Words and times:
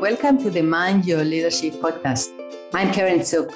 Welcome 0.00 0.38
to 0.44 0.50
the 0.50 0.62
Mind 0.62 1.04
Your 1.04 1.22
Leadership 1.22 1.74
podcast. 1.74 2.30
I'm 2.72 2.90
Karen 2.90 3.22
Soup. 3.22 3.52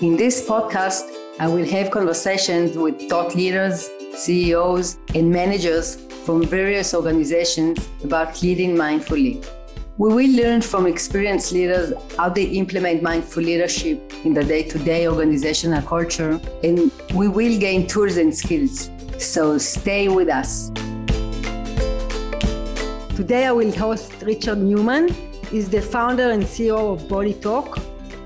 In 0.00 0.16
this 0.16 0.44
podcast, 0.44 1.04
I 1.38 1.46
will 1.46 1.64
have 1.66 1.92
conversations 1.92 2.76
with 2.76 3.08
thought 3.08 3.36
leaders, 3.36 3.88
CEOs, 4.16 4.98
and 5.14 5.30
managers 5.30 5.94
from 6.24 6.42
various 6.42 6.94
organizations 6.94 7.78
about 8.02 8.42
leading 8.42 8.74
mindfully. 8.74 9.46
We 9.96 10.12
will 10.12 10.36
learn 10.36 10.62
from 10.62 10.88
experienced 10.88 11.52
leaders 11.52 11.92
how 12.16 12.28
they 12.28 12.46
implement 12.46 13.00
mindful 13.00 13.44
leadership 13.44 14.12
in 14.24 14.34
the 14.34 14.42
day 14.42 14.64
to 14.64 14.78
day 14.80 15.06
organizational 15.06 15.82
culture, 15.82 16.40
and 16.64 16.90
we 17.14 17.28
will 17.28 17.56
gain 17.56 17.86
tools 17.86 18.16
and 18.16 18.36
skills. 18.36 18.90
So 19.18 19.58
stay 19.58 20.08
with 20.08 20.28
us. 20.28 20.70
Today 23.14 23.46
I 23.46 23.52
will 23.52 23.70
host 23.70 24.12
Richard 24.22 24.58
Newman. 24.58 25.33
He's 25.54 25.68
the 25.68 25.80
founder 25.80 26.32
and 26.32 26.42
CEO 26.42 26.92
of 26.92 27.08
Body 27.08 27.32
Talk, 27.32 27.78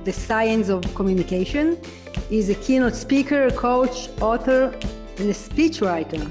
the 0.04 0.14
science 0.14 0.70
of 0.70 0.82
communication. 0.94 1.78
He's 2.30 2.48
a 2.48 2.54
keynote 2.54 2.94
speaker, 2.94 3.50
coach, 3.50 4.08
author, 4.22 4.72
and 5.18 5.28
a 5.28 5.34
speechwriter, 5.34 6.24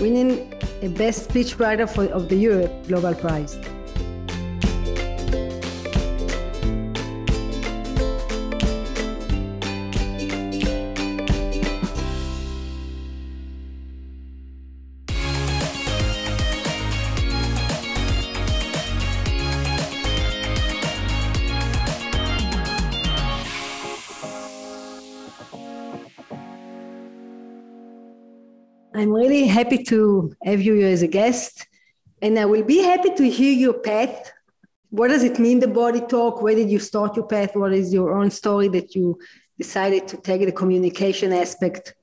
winning 0.00 0.50
a 0.80 0.88
Best 0.88 1.28
Speechwriter 1.28 1.86
for, 1.86 2.06
of 2.06 2.30
the 2.30 2.36
Year 2.36 2.70
Global 2.88 3.14
Prize. 3.14 3.58
I'm 29.00 29.12
really 29.12 29.46
happy 29.46 29.82
to 29.84 30.30
have 30.44 30.60
you 30.60 30.74
here 30.74 30.88
as 30.88 31.00
a 31.00 31.06
guest, 31.06 31.66
and 32.20 32.38
I 32.38 32.44
will 32.44 32.64
be 32.64 32.82
happy 32.82 33.14
to 33.14 33.30
hear 33.30 33.50
your 33.50 33.72
path. 33.72 34.30
What 34.90 35.08
does 35.08 35.24
it 35.24 35.38
mean, 35.38 35.58
the 35.58 35.68
body 35.68 36.02
talk? 36.02 36.42
Where 36.42 36.54
did 36.54 36.70
you 36.70 36.78
start 36.78 37.16
your 37.16 37.26
path? 37.26 37.56
What 37.56 37.72
is 37.72 37.94
your 37.94 38.12
own 38.12 38.30
story 38.30 38.68
that 38.68 38.94
you 38.94 39.18
decided 39.56 40.06
to 40.08 40.18
take 40.18 40.44
the 40.44 40.52
communication 40.52 41.32
aspect 41.32 41.94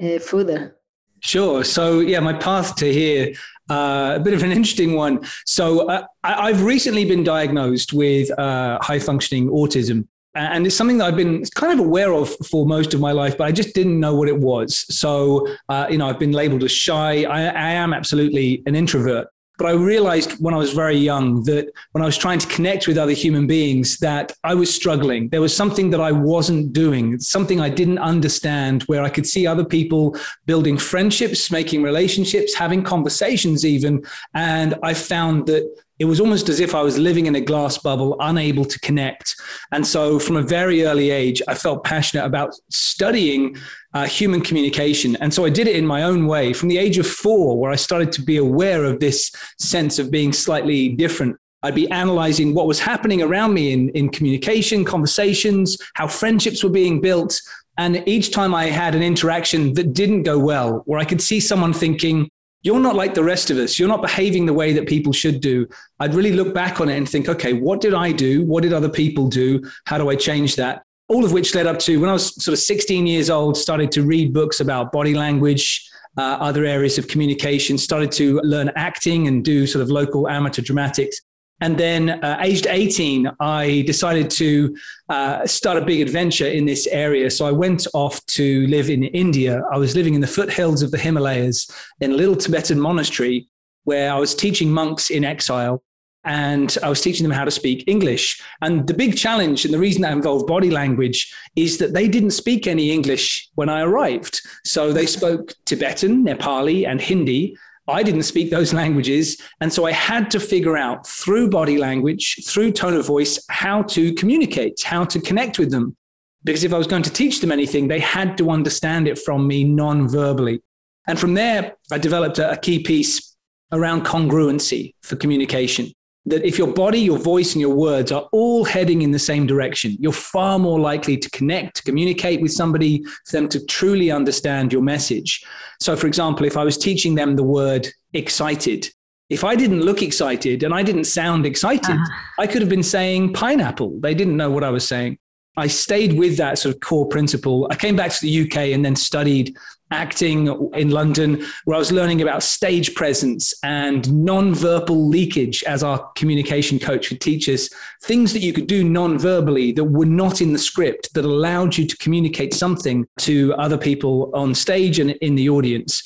uh, 0.00 0.20
further? 0.20 0.76
Sure. 1.18 1.64
So, 1.64 1.98
yeah, 1.98 2.20
my 2.20 2.34
path 2.34 2.76
to 2.76 2.92
here, 2.92 3.34
uh, 3.68 4.12
a 4.14 4.20
bit 4.20 4.32
of 4.32 4.44
an 4.44 4.52
interesting 4.52 4.92
one. 4.92 5.26
So, 5.46 5.88
uh, 5.88 6.06
I, 6.22 6.52
have 6.52 6.62
recently 6.62 7.04
been 7.04 7.24
diagnosed 7.24 7.92
with 7.92 8.30
uh, 8.38 8.78
high 8.80 9.00
functioning 9.00 9.48
autism 9.48 10.06
and 10.34 10.66
it's 10.66 10.76
something 10.76 10.98
that 10.98 11.06
I've 11.06 11.16
been 11.16 11.44
kind 11.54 11.72
of 11.72 11.84
aware 11.84 12.12
of 12.12 12.34
for 12.46 12.66
most 12.66 12.94
of 12.94 13.00
my 13.00 13.12
life, 13.12 13.38
but 13.38 13.44
I 13.44 13.52
just 13.52 13.74
didn't 13.74 13.98
know 14.00 14.14
what 14.14 14.28
it 14.28 14.36
was. 14.36 14.84
So, 14.94 15.46
uh, 15.68 15.86
you 15.90 15.98
know, 15.98 16.08
I've 16.08 16.18
been 16.18 16.32
labeled 16.32 16.64
as 16.64 16.72
shy. 16.72 17.24
I, 17.24 17.42
I 17.42 17.70
am 17.70 17.92
absolutely 17.92 18.62
an 18.66 18.74
introvert. 18.74 19.28
But 19.56 19.68
I 19.68 19.72
realized 19.72 20.32
when 20.40 20.52
I 20.52 20.56
was 20.56 20.72
very 20.72 20.96
young 20.96 21.44
that 21.44 21.70
when 21.92 22.02
I 22.02 22.06
was 22.06 22.18
trying 22.18 22.40
to 22.40 22.48
connect 22.48 22.88
with 22.88 22.98
other 22.98 23.12
human 23.12 23.46
beings, 23.46 23.98
that 23.98 24.32
I 24.42 24.54
was 24.54 24.74
struggling. 24.74 25.28
There 25.28 25.40
was 25.40 25.56
something 25.56 25.90
that 25.90 26.00
I 26.00 26.10
wasn't 26.10 26.72
doing, 26.72 27.20
something 27.20 27.60
I 27.60 27.68
didn't 27.68 27.98
understand, 27.98 28.82
where 28.84 29.04
I 29.04 29.10
could 29.10 29.28
see 29.28 29.46
other 29.46 29.64
people 29.64 30.16
building 30.46 30.76
friendships, 30.76 31.52
making 31.52 31.84
relationships, 31.84 32.52
having 32.52 32.82
conversations, 32.82 33.64
even. 33.64 34.04
And 34.34 34.74
I 34.82 34.92
found 34.92 35.46
that 35.46 35.72
it 35.98 36.06
was 36.06 36.20
almost 36.20 36.48
as 36.48 36.58
if 36.58 36.74
I 36.74 36.82
was 36.82 36.98
living 36.98 37.26
in 37.26 37.36
a 37.36 37.40
glass 37.40 37.78
bubble, 37.78 38.16
unable 38.18 38.64
to 38.64 38.80
connect. 38.80 39.36
And 39.70 39.86
so, 39.86 40.18
from 40.18 40.36
a 40.36 40.42
very 40.42 40.84
early 40.84 41.10
age, 41.10 41.40
I 41.46 41.54
felt 41.54 41.84
passionate 41.84 42.24
about 42.24 42.54
studying 42.70 43.56
uh, 43.92 44.06
human 44.06 44.40
communication. 44.40 45.16
And 45.16 45.32
so, 45.32 45.44
I 45.44 45.50
did 45.50 45.68
it 45.68 45.76
in 45.76 45.86
my 45.86 46.02
own 46.02 46.26
way 46.26 46.52
from 46.52 46.68
the 46.68 46.78
age 46.78 46.98
of 46.98 47.06
four, 47.06 47.58
where 47.58 47.70
I 47.70 47.76
started 47.76 48.10
to 48.12 48.22
be 48.22 48.38
aware 48.38 48.84
of 48.84 48.98
this 48.98 49.30
sense 49.58 49.98
of 49.98 50.10
being 50.10 50.32
slightly 50.32 50.90
different. 50.90 51.36
I'd 51.62 51.74
be 51.74 51.90
analyzing 51.90 52.54
what 52.54 52.66
was 52.66 52.78
happening 52.78 53.22
around 53.22 53.54
me 53.54 53.72
in, 53.72 53.88
in 53.90 54.10
communication, 54.10 54.84
conversations, 54.84 55.78
how 55.94 56.06
friendships 56.08 56.62
were 56.62 56.70
being 56.70 57.00
built. 57.00 57.40
And 57.78 58.06
each 58.06 58.32
time 58.32 58.54
I 58.54 58.66
had 58.66 58.94
an 58.94 59.02
interaction 59.02 59.72
that 59.74 59.94
didn't 59.94 60.24
go 60.24 60.38
well, 60.38 60.82
where 60.84 60.98
I 60.98 61.04
could 61.04 61.22
see 61.22 61.40
someone 61.40 61.72
thinking, 61.72 62.28
you're 62.64 62.80
not 62.80 62.96
like 62.96 63.12
the 63.12 63.22
rest 63.22 63.50
of 63.50 63.58
us. 63.58 63.78
You're 63.78 63.88
not 63.88 64.00
behaving 64.00 64.46
the 64.46 64.54
way 64.54 64.72
that 64.72 64.88
people 64.88 65.12
should 65.12 65.40
do. 65.40 65.68
I'd 66.00 66.14
really 66.14 66.32
look 66.32 66.54
back 66.54 66.80
on 66.80 66.88
it 66.88 66.96
and 66.96 67.06
think, 67.08 67.28
okay, 67.28 67.52
what 67.52 67.82
did 67.82 67.92
I 67.92 68.10
do? 68.10 68.44
What 68.46 68.62
did 68.62 68.72
other 68.72 68.88
people 68.88 69.28
do? 69.28 69.62
How 69.84 69.98
do 69.98 70.08
I 70.08 70.16
change 70.16 70.56
that? 70.56 70.82
All 71.08 71.26
of 71.26 71.32
which 71.32 71.54
led 71.54 71.66
up 71.66 71.78
to 71.80 72.00
when 72.00 72.08
I 72.08 72.14
was 72.14 72.42
sort 72.42 72.54
of 72.54 72.58
16 72.58 73.06
years 73.06 73.28
old, 73.28 73.58
started 73.58 73.92
to 73.92 74.02
read 74.02 74.32
books 74.32 74.60
about 74.60 74.92
body 74.92 75.12
language, 75.12 75.86
uh, 76.16 76.38
other 76.40 76.64
areas 76.64 76.96
of 76.96 77.06
communication, 77.06 77.76
started 77.76 78.10
to 78.12 78.40
learn 78.42 78.72
acting 78.76 79.28
and 79.28 79.44
do 79.44 79.66
sort 79.66 79.82
of 79.82 79.90
local 79.90 80.26
amateur 80.26 80.62
dramatics. 80.62 81.20
And 81.60 81.78
then, 81.78 82.10
uh, 82.10 82.38
aged 82.40 82.66
18, 82.66 83.30
I 83.40 83.84
decided 83.86 84.28
to 84.30 84.76
uh, 85.08 85.46
start 85.46 85.78
a 85.78 85.84
big 85.84 86.00
adventure 86.00 86.46
in 86.48 86.66
this 86.66 86.86
area. 86.88 87.30
So 87.30 87.46
I 87.46 87.52
went 87.52 87.86
off 87.94 88.24
to 88.26 88.66
live 88.66 88.90
in 88.90 89.04
India. 89.04 89.62
I 89.72 89.78
was 89.78 89.94
living 89.94 90.14
in 90.14 90.20
the 90.20 90.26
foothills 90.26 90.82
of 90.82 90.90
the 90.90 90.98
Himalayas 90.98 91.70
in 92.00 92.12
a 92.12 92.14
little 92.14 92.36
Tibetan 92.36 92.80
monastery 92.80 93.48
where 93.84 94.12
I 94.12 94.18
was 94.18 94.34
teaching 94.34 94.70
monks 94.70 95.10
in 95.10 95.24
exile 95.24 95.82
and 96.24 96.76
I 96.82 96.88
was 96.88 97.00
teaching 97.00 97.22
them 97.22 97.36
how 97.36 97.44
to 97.44 97.50
speak 97.50 97.84
English. 97.86 98.42
And 98.62 98.86
the 98.86 98.94
big 98.94 99.16
challenge 99.16 99.64
and 99.64 99.74
the 99.74 99.78
reason 99.78 100.02
that 100.02 100.12
involved 100.12 100.46
body 100.46 100.70
language 100.70 101.32
is 101.54 101.78
that 101.78 101.92
they 101.92 102.08
didn't 102.08 102.30
speak 102.30 102.66
any 102.66 102.90
English 102.90 103.48
when 103.54 103.68
I 103.68 103.82
arrived. 103.82 104.40
So 104.64 104.92
they 104.92 105.06
spoke 105.06 105.52
Tibetan, 105.66 106.24
Nepali, 106.24 106.86
and 106.88 107.00
Hindi. 107.00 107.56
I 107.86 108.02
didn't 108.02 108.22
speak 108.22 108.50
those 108.50 108.72
languages. 108.72 109.40
And 109.60 109.72
so 109.72 109.84
I 109.84 109.92
had 109.92 110.30
to 110.32 110.40
figure 110.40 110.76
out 110.76 111.06
through 111.06 111.50
body 111.50 111.76
language, 111.76 112.44
through 112.46 112.72
tone 112.72 112.94
of 112.94 113.06
voice, 113.06 113.44
how 113.50 113.82
to 113.82 114.14
communicate, 114.14 114.82
how 114.82 115.04
to 115.04 115.20
connect 115.20 115.58
with 115.58 115.70
them. 115.70 115.96
Because 116.44 116.64
if 116.64 116.72
I 116.72 116.78
was 116.78 116.86
going 116.86 117.02
to 117.02 117.10
teach 117.10 117.40
them 117.40 117.52
anything, 117.52 117.88
they 117.88 118.00
had 118.00 118.38
to 118.38 118.50
understand 118.50 119.08
it 119.08 119.18
from 119.18 119.46
me 119.46 119.64
non 119.64 120.08
verbally. 120.08 120.62
And 121.06 121.18
from 121.18 121.34
there, 121.34 121.76
I 121.92 121.98
developed 121.98 122.38
a, 122.38 122.56
key 122.56 122.82
piece 122.82 123.36
around 123.72 124.04
congruency 124.04 124.94
for 125.02 125.16
communication 125.16 125.92
that 126.26 126.44
if 126.44 126.58
your 126.58 126.72
body, 126.72 127.00
your 127.00 127.18
voice, 127.18 127.52
and 127.52 127.60
your 127.60 127.74
words 127.74 128.10
are 128.10 128.28
all 128.32 128.64
heading 128.64 129.02
in 129.02 129.10
the 129.10 129.18
same 129.18 129.46
direction, 129.46 129.96
you're 130.00 130.12
far 130.12 130.58
more 130.58 130.80
likely 130.80 131.16
to 131.16 131.30
connect, 131.30 131.76
to 131.76 131.82
communicate 131.82 132.40
with 132.40 132.52
somebody, 132.52 133.02
for 133.26 133.32
them 133.36 133.48
to 133.48 133.64
truly 133.66 134.10
understand 134.10 134.72
your 134.72 134.82
message. 134.82 135.44
So, 135.80 135.96
for 135.96 136.06
example, 136.06 136.46
if 136.46 136.56
I 136.56 136.64
was 136.64 136.78
teaching 136.78 137.14
them 137.14 137.36
the 137.36 137.42
word 137.42 137.88
excited, 138.14 138.88
if 139.28 139.44
I 139.44 139.54
didn't 139.56 139.82
look 139.82 140.02
excited 140.02 140.62
and 140.62 140.74
I 140.74 140.82
didn't 140.82 141.04
sound 141.04 141.46
excited, 141.46 141.96
uh-huh. 141.96 142.22
I 142.38 142.46
could 142.46 142.62
have 142.62 142.68
been 142.68 142.82
saying 142.82 143.32
pineapple. 143.32 143.98
They 144.00 144.14
didn't 144.14 144.36
know 144.36 144.50
what 144.50 144.64
I 144.64 144.70
was 144.70 144.86
saying. 144.86 145.18
I 145.56 145.66
stayed 145.66 146.14
with 146.14 146.36
that 146.38 146.58
sort 146.58 146.74
of 146.74 146.80
core 146.80 147.06
principle. 147.06 147.68
I 147.70 147.76
came 147.76 147.96
back 147.96 148.12
to 148.12 148.20
the 148.20 148.42
UK 148.42 148.56
and 148.72 148.84
then 148.84 148.96
studied 148.96 149.56
acting 149.90 150.48
in 150.74 150.90
London, 150.90 151.44
where 151.64 151.76
I 151.76 151.78
was 151.78 151.92
learning 151.92 152.20
about 152.20 152.42
stage 152.42 152.94
presence 152.94 153.54
and 153.62 154.12
non-verbal 154.12 155.08
leakage 155.08 155.62
as 155.64 155.84
our 155.84 156.10
communication 156.16 156.78
coach 156.78 157.10
would 157.10 157.20
teach 157.20 157.48
us 157.48 157.68
things 158.02 158.32
that 158.32 158.40
you 158.40 158.52
could 158.52 158.66
do 158.66 158.82
non-verbally 158.82 159.72
that 159.72 159.84
were 159.84 160.06
not 160.06 160.40
in 160.40 160.52
the 160.52 160.58
script 160.58 161.14
that 161.14 161.24
allowed 161.24 161.76
you 161.76 161.86
to 161.86 161.96
communicate 161.98 162.52
something 162.54 163.06
to 163.18 163.54
other 163.54 163.78
people 163.78 164.30
on 164.34 164.54
stage 164.54 164.98
and 164.98 165.12
in 165.12 165.36
the 165.36 165.48
audience. 165.48 166.02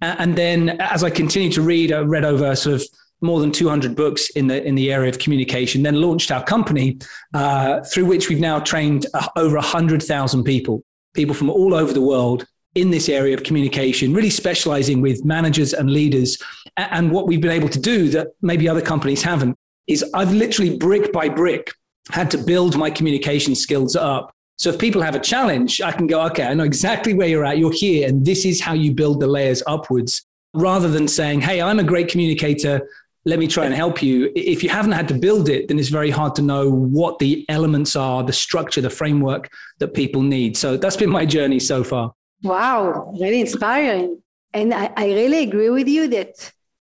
And 0.00 0.36
then 0.36 0.80
as 0.80 1.02
I 1.02 1.10
continued 1.10 1.52
to 1.54 1.62
read, 1.62 1.92
I 1.92 2.00
read 2.00 2.24
over 2.24 2.54
sort 2.54 2.76
of 2.76 2.86
more 3.22 3.40
than 3.40 3.52
200 3.52 3.94
books 3.96 4.30
in 4.30 4.46
the 4.46 4.62
in 4.64 4.74
the 4.74 4.92
area 4.92 5.08
of 5.08 5.18
communication. 5.18 5.82
Then 5.82 6.00
launched 6.00 6.30
our 6.30 6.42
company, 6.44 6.98
uh, 7.34 7.80
through 7.82 8.06
which 8.06 8.28
we've 8.28 8.40
now 8.40 8.58
trained 8.60 9.06
uh, 9.14 9.28
over 9.36 9.56
100,000 9.56 10.44
people, 10.44 10.82
people 11.14 11.34
from 11.34 11.50
all 11.50 11.74
over 11.74 11.92
the 11.92 12.02
world 12.02 12.46
in 12.74 12.90
this 12.90 13.08
area 13.08 13.34
of 13.34 13.42
communication, 13.42 14.14
really 14.14 14.30
specializing 14.30 15.00
with 15.00 15.24
managers 15.24 15.74
and 15.74 15.90
leaders. 15.90 16.38
And 16.76 17.10
what 17.10 17.26
we've 17.26 17.40
been 17.40 17.50
able 17.50 17.68
to 17.68 17.80
do 17.80 18.08
that 18.10 18.28
maybe 18.40 18.68
other 18.68 18.80
companies 18.80 19.22
haven't 19.22 19.56
is 19.86 20.04
I've 20.14 20.32
literally 20.32 20.78
brick 20.78 21.12
by 21.12 21.28
brick 21.28 21.70
had 22.10 22.30
to 22.30 22.38
build 22.38 22.76
my 22.76 22.90
communication 22.90 23.54
skills 23.54 23.94
up. 23.94 24.34
So 24.58 24.70
if 24.70 24.78
people 24.78 25.02
have 25.02 25.14
a 25.14 25.20
challenge, 25.20 25.80
I 25.80 25.92
can 25.92 26.06
go, 26.06 26.22
okay, 26.26 26.44
I 26.44 26.54
know 26.54 26.64
exactly 26.64 27.14
where 27.14 27.28
you're 27.28 27.44
at. 27.44 27.58
You're 27.58 27.72
here, 27.72 28.08
and 28.08 28.24
this 28.24 28.44
is 28.44 28.60
how 28.60 28.74
you 28.74 28.92
build 28.92 29.20
the 29.20 29.26
layers 29.26 29.62
upwards 29.66 30.24
rather 30.54 30.88
than 30.88 31.08
saying, 31.08 31.40
hey, 31.40 31.60
I'm 31.60 31.78
a 31.78 31.84
great 31.84 32.08
communicator. 32.08 32.88
Let 33.24 33.38
me 33.38 33.46
try 33.46 33.66
and 33.66 33.74
help 33.74 34.02
you. 34.02 34.32
If 34.34 34.62
you 34.62 34.68
haven't 34.68 34.92
had 34.92 35.08
to 35.08 35.14
build 35.14 35.48
it, 35.48 35.68
then 35.68 35.78
it's 35.78 35.88
very 35.88 36.10
hard 36.10 36.34
to 36.36 36.42
know 36.42 36.70
what 36.70 37.18
the 37.18 37.44
elements 37.48 37.94
are, 37.94 38.22
the 38.24 38.32
structure, 38.32 38.80
the 38.80 38.90
framework 38.90 39.48
that 39.78 39.94
people 39.94 40.22
need. 40.22 40.56
So 40.56 40.76
that's 40.76 40.96
been 40.96 41.10
my 41.10 41.24
journey 41.24 41.60
so 41.60 41.84
far. 41.84 42.12
Wow, 42.42 43.12
really 43.20 43.40
inspiring. 43.40 44.20
And 44.52 44.74
I, 44.74 44.92
I 44.96 45.06
really 45.06 45.44
agree 45.44 45.70
with 45.70 45.88
you 45.88 46.08
that 46.08 46.52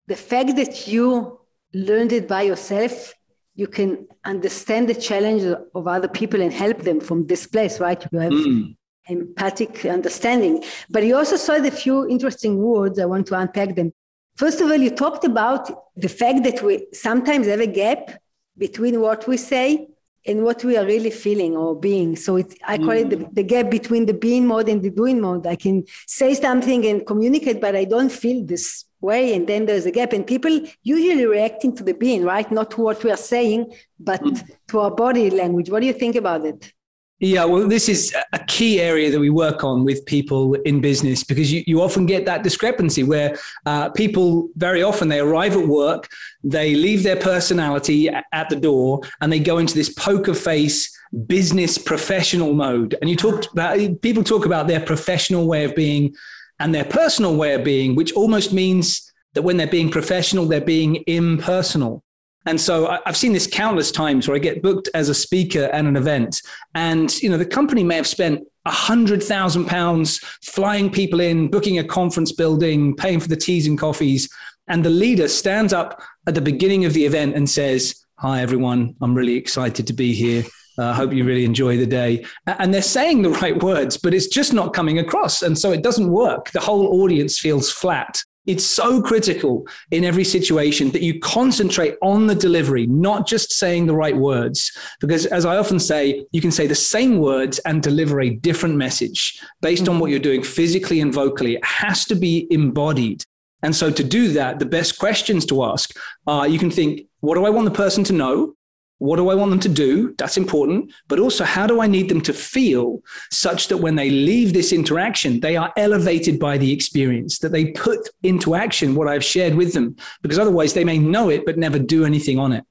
the 0.08 0.16
fact 0.16 0.56
that 0.56 0.88
you 0.88 1.40
learned 1.72 2.12
it 2.12 2.26
by 2.26 2.42
yourself 2.42 3.14
you 3.56 3.66
can 3.66 4.06
understand 4.24 4.88
the 4.88 4.94
challenges 4.94 5.56
of 5.74 5.88
other 5.88 6.08
people 6.08 6.42
and 6.42 6.52
help 6.52 6.82
them 6.82 7.00
from 7.00 7.26
this 7.26 7.46
place, 7.46 7.80
right? 7.80 8.06
You 8.12 8.18
have 8.18 8.32
mm. 8.32 8.76
empathic 9.08 9.86
understanding. 9.86 10.62
But 10.90 11.04
you 11.04 11.16
also 11.16 11.36
said 11.36 11.64
a 11.64 11.70
few 11.70 12.06
interesting 12.06 12.58
words. 12.58 12.98
I 12.98 13.06
want 13.06 13.26
to 13.28 13.38
unpack 13.38 13.74
them. 13.74 13.92
First 14.36 14.60
of 14.60 14.70
all, 14.70 14.76
you 14.76 14.90
talked 14.90 15.24
about 15.24 15.70
the 15.96 16.08
fact 16.08 16.44
that 16.44 16.62
we 16.62 16.86
sometimes 16.92 17.46
have 17.46 17.60
a 17.60 17.66
gap 17.66 18.10
between 18.58 19.00
what 19.00 19.26
we 19.26 19.36
say 19.36 19.88
and 20.26 20.42
what 20.42 20.62
we 20.64 20.76
are 20.76 20.84
really 20.84 21.10
feeling 21.10 21.56
or 21.56 21.78
being. 21.78 22.16
So 22.16 22.36
it, 22.36 22.52
I 22.66 22.76
call 22.78 22.88
mm. 22.88 23.00
it 23.00 23.10
the, 23.10 23.16
mm. 23.16 23.34
the, 23.34 23.42
gap 23.42 23.70
between 23.70 24.06
the 24.06 24.12
being 24.12 24.46
mode 24.46 24.68
and 24.68 24.82
the 24.82 24.90
doing 24.90 25.20
mode. 25.20 25.46
I 25.46 25.56
can 25.56 25.84
say 26.06 26.34
something 26.34 26.84
and 26.84 27.06
communicate, 27.06 27.60
but 27.60 27.76
I 27.76 27.84
don't 27.84 28.10
feel 28.10 28.44
this 28.44 28.84
way. 29.00 29.34
And 29.34 29.46
then 29.46 29.66
there's 29.66 29.86
a 29.86 29.90
gap. 29.90 30.12
And 30.12 30.26
people 30.26 30.60
usually 30.82 31.26
reacting 31.26 31.74
to 31.76 31.84
the 31.84 31.94
being, 31.94 32.24
right? 32.24 32.50
Not 32.50 32.72
to 32.72 32.80
what 32.80 33.02
we 33.04 33.10
are 33.10 33.16
saying, 33.16 33.72
but 33.98 34.22
mm. 34.22 34.50
to 34.68 34.80
our 34.80 34.90
body 34.90 35.30
language. 35.30 35.70
What 35.70 35.80
do 35.80 35.86
you 35.86 35.94
think 35.94 36.16
about 36.16 36.44
it? 36.44 36.72
Yeah, 37.18 37.46
well, 37.46 37.66
this 37.66 37.88
is 37.88 38.14
a 38.34 38.38
key 38.40 38.78
area 38.78 39.10
that 39.10 39.18
we 39.18 39.30
work 39.30 39.64
on 39.64 39.84
with 39.84 40.04
people 40.04 40.52
in 40.66 40.82
business 40.82 41.24
because 41.24 41.50
you, 41.50 41.64
you 41.66 41.80
often 41.80 42.04
get 42.04 42.26
that 42.26 42.42
discrepancy 42.42 43.04
where 43.04 43.38
uh, 43.64 43.88
people 43.88 44.50
very 44.56 44.82
often 44.82 45.08
they 45.08 45.20
arrive 45.20 45.56
at 45.56 45.66
work, 45.66 46.08
they 46.44 46.74
leave 46.74 47.02
their 47.02 47.16
personality 47.16 48.10
at 48.10 48.50
the 48.50 48.56
door, 48.56 49.00
and 49.22 49.32
they 49.32 49.40
go 49.40 49.56
into 49.56 49.74
this 49.74 49.94
poker 49.94 50.34
face 50.34 50.94
business 51.26 51.78
professional 51.78 52.52
mode. 52.52 52.96
And 53.00 53.08
you 53.08 53.16
talked 53.16 53.46
about 53.50 53.78
people 54.02 54.22
talk 54.22 54.44
about 54.44 54.66
their 54.66 54.80
professional 54.80 55.46
way 55.46 55.64
of 55.64 55.74
being 55.74 56.14
and 56.58 56.74
their 56.74 56.84
personal 56.84 57.34
way 57.36 57.54
of 57.54 57.64
being, 57.64 57.96
which 57.96 58.12
almost 58.12 58.52
means 58.52 59.10
that 59.32 59.42
when 59.42 59.56
they're 59.56 59.66
being 59.66 59.90
professional, 59.90 60.44
they're 60.44 60.60
being 60.60 61.02
impersonal. 61.06 62.02
And 62.46 62.60
so 62.60 63.00
I've 63.04 63.16
seen 63.16 63.32
this 63.32 63.48
countless 63.48 63.90
times 63.90 64.28
where 64.28 64.36
I 64.36 64.38
get 64.38 64.62
booked 64.62 64.88
as 64.94 65.08
a 65.08 65.14
speaker 65.14 65.64
at 65.64 65.84
an 65.84 65.96
event, 65.96 66.40
and 66.76 67.14
you 67.20 67.28
know 67.28 67.36
the 67.36 67.44
company 67.44 67.82
may 67.82 67.96
have 67.96 68.06
spent 68.06 68.40
a 68.64 68.70
hundred 68.70 69.22
thousand 69.22 69.66
pounds 69.66 70.18
flying 70.44 70.88
people 70.88 71.20
in, 71.20 71.48
booking 71.48 71.78
a 71.78 71.84
conference 71.84 72.30
building, 72.32 72.94
paying 72.94 73.18
for 73.18 73.28
the 73.28 73.36
teas 73.36 73.66
and 73.66 73.78
coffees, 73.78 74.28
and 74.68 74.84
the 74.84 74.90
leader 74.90 75.26
stands 75.26 75.72
up 75.72 76.00
at 76.28 76.36
the 76.36 76.40
beginning 76.40 76.84
of 76.84 76.92
the 76.92 77.04
event 77.04 77.34
and 77.34 77.50
says, 77.50 77.96
"Hi 78.18 78.42
everyone, 78.42 78.94
I'm 79.02 79.14
really 79.14 79.34
excited 79.34 79.84
to 79.88 79.92
be 79.92 80.14
here. 80.14 80.44
I 80.78 80.90
uh, 80.90 80.94
hope 80.94 81.12
you 81.12 81.24
really 81.24 81.44
enjoy 81.44 81.76
the 81.78 81.86
day." 81.86 82.24
And 82.46 82.72
they're 82.72 82.80
saying 82.80 83.22
the 83.22 83.30
right 83.42 83.60
words, 83.60 83.96
but 83.96 84.14
it's 84.14 84.28
just 84.28 84.52
not 84.52 84.72
coming 84.72 85.00
across, 85.00 85.42
and 85.42 85.58
so 85.58 85.72
it 85.72 85.82
doesn't 85.82 86.10
work. 86.12 86.52
The 86.52 86.60
whole 86.60 87.02
audience 87.02 87.40
feels 87.40 87.72
flat. 87.72 88.22
It's 88.46 88.64
so 88.64 89.02
critical 89.02 89.66
in 89.90 90.04
every 90.04 90.24
situation 90.24 90.90
that 90.90 91.02
you 91.02 91.18
concentrate 91.20 91.96
on 92.02 92.26
the 92.26 92.34
delivery, 92.34 92.86
not 92.86 93.26
just 93.26 93.52
saying 93.52 93.86
the 93.86 93.94
right 93.94 94.16
words. 94.16 94.72
Because 95.00 95.26
as 95.26 95.44
I 95.44 95.56
often 95.56 95.78
say, 95.78 96.24
you 96.32 96.40
can 96.40 96.52
say 96.52 96.66
the 96.66 96.74
same 96.74 97.18
words 97.18 97.58
and 97.60 97.82
deliver 97.82 98.20
a 98.20 98.30
different 98.30 98.76
message 98.76 99.40
based 99.60 99.88
on 99.88 99.98
what 99.98 100.10
you're 100.10 100.18
doing 100.18 100.42
physically 100.42 101.00
and 101.00 101.12
vocally. 101.12 101.54
It 101.54 101.64
has 101.64 102.04
to 102.06 102.14
be 102.14 102.46
embodied. 102.50 103.24
And 103.62 103.74
so 103.74 103.90
to 103.90 104.04
do 104.04 104.28
that, 104.32 104.58
the 104.58 104.66
best 104.66 104.98
questions 104.98 105.44
to 105.46 105.64
ask 105.64 105.90
are 106.26 106.46
you 106.46 106.58
can 106.58 106.70
think, 106.70 107.02
what 107.20 107.34
do 107.34 107.44
I 107.44 107.50
want 107.50 107.64
the 107.64 107.74
person 107.74 108.04
to 108.04 108.12
know? 108.12 108.54
What 108.98 109.16
do 109.16 109.28
I 109.28 109.34
want 109.34 109.50
them 109.50 109.60
to 109.60 109.68
do? 109.68 110.14
That's 110.16 110.38
important. 110.38 110.92
But 111.06 111.18
also, 111.18 111.44
how 111.44 111.66
do 111.66 111.80
I 111.82 111.86
need 111.86 112.08
them 112.08 112.22
to 112.22 112.32
feel 112.32 113.00
such 113.30 113.68
that 113.68 113.76
when 113.76 113.94
they 113.94 114.08
leave 114.08 114.54
this 114.54 114.72
interaction, 114.72 115.40
they 115.40 115.56
are 115.56 115.72
elevated 115.76 116.38
by 116.38 116.56
the 116.56 116.72
experience, 116.72 117.38
that 117.40 117.52
they 117.52 117.72
put 117.72 118.08
into 118.22 118.54
action 118.54 118.94
what 118.94 119.08
I've 119.08 119.24
shared 119.24 119.54
with 119.54 119.74
them? 119.74 119.96
Because 120.22 120.38
otherwise, 120.38 120.72
they 120.72 120.84
may 120.84 120.98
know 120.98 121.28
it, 121.28 121.44
but 121.44 121.58
never 121.58 121.78
do 121.78 122.06
anything 122.06 122.38
on 122.38 122.52
it. 122.52 122.64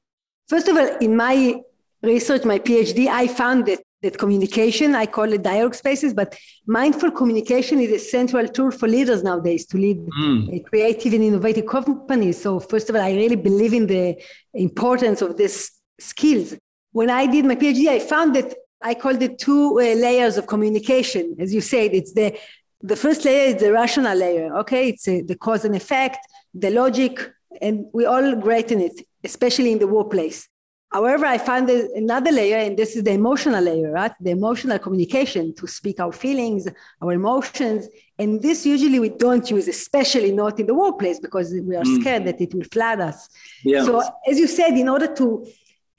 First 0.48 0.68
of 0.68 0.77
all, 0.77 0.98
in 0.98 1.16
my 1.16 1.62
research, 2.01 2.44
my 2.44 2.57
PhD, 2.57 3.07
I 3.07 3.27
found 3.27 3.68
that, 3.68 3.80
that 4.01 4.18
communication, 4.18 4.95
I 4.95 5.06
call 5.06 5.31
it 5.31 5.44
dialogue 5.44 5.75
spaces, 5.75 6.13
but 6.13 6.36
mindful 6.66 7.12
communication 7.12 7.80
is 7.80 7.92
a 7.92 8.00
central 8.00 8.48
tool 8.48 8.72
for 8.72 8.88
leaders 8.88 9.24
nowadays 9.24 9.66
to 9.68 9.77
lead 9.77 10.07
mm. 10.07 10.66
creative 10.66 11.13
and 11.13 11.24
innovative 11.24 11.68
companies. 11.68 12.42
So, 12.42 12.60
first 12.60 12.89
of 12.89 12.95
all, 12.95 13.01
I 13.01 13.12
really 13.12 13.36
believe 13.36 13.74
in 13.74 13.88
the 13.88 14.16
importance 14.54 15.22
of 15.22 15.38
this 15.38 15.75
skills. 16.00 16.56
When 16.92 17.09
I 17.09 17.25
did 17.25 17.45
my 17.45 17.56
PhD, 17.56 17.88
I 17.88 18.00
found 18.00 18.36
that 18.36 18.56
I 18.81 18.94
called 18.94 19.21
it 19.21 19.39
two 19.39 19.80
uh, 19.80 19.95
layers 19.95 20.38
of 20.38 20.47
communication. 20.47 21.36
As 21.39 21.53
you 21.53 21.62
said, 21.62 21.94
it's 21.94 22.13
the 22.13 22.38
the 22.81 22.95
first 22.95 23.25
layer 23.25 23.56
is 23.56 23.62
the 23.62 23.71
rational 23.71 24.15
layer. 24.15 24.56
Okay, 24.57 24.89
it's 24.89 25.07
uh, 25.07 25.19
the 25.25 25.36
cause 25.36 25.65
and 25.65 25.75
effect, 25.75 26.19
the 26.53 26.69
logic, 26.69 27.19
and 27.62 27.86
we 27.94 28.06
all 28.06 28.36
great 28.36 28.71
in 28.71 28.81
it, 28.81 29.01
especially 29.24 29.71
in 29.71 29.80
the 29.80 29.88
workplace. 29.88 30.47
However, 30.92 31.25
I 31.25 31.39
found 31.39 31.69
another 31.69 32.31
layer, 32.31 32.57
and 32.57 32.77
this 32.77 32.95
is 32.95 33.03
the 33.03 33.12
emotional 33.12 33.62
layer, 33.62 33.91
right? 33.91 34.13
The 34.21 34.30
emotional 34.30 34.80
communication 34.80 35.53
to 35.56 35.68
speak 35.68 36.00
our 36.00 36.13
feelings, 36.13 36.69
our 37.01 37.12
emotions. 37.12 37.89
And 38.18 38.41
this 38.41 38.65
usually 38.65 39.00
we 39.00 39.09
don't 39.09 39.50
use, 39.50 39.68
especially 39.68 40.31
not 40.31 40.59
in 40.59 40.68
the 40.68 40.74
workplace, 40.74 41.19
because 41.19 41.53
we 41.53 41.75
are 41.75 41.83
mm. 41.83 42.00
scared 42.00 42.25
that 42.25 42.39
it 42.39 42.53
will 42.53 42.63
flood 42.71 43.01
us. 43.01 43.27
Yeah. 43.63 43.83
So, 43.83 44.01
as 44.25 44.39
you 44.39 44.48
said, 44.48 44.77
in 44.77 44.88
order 44.88 45.13
to 45.15 45.45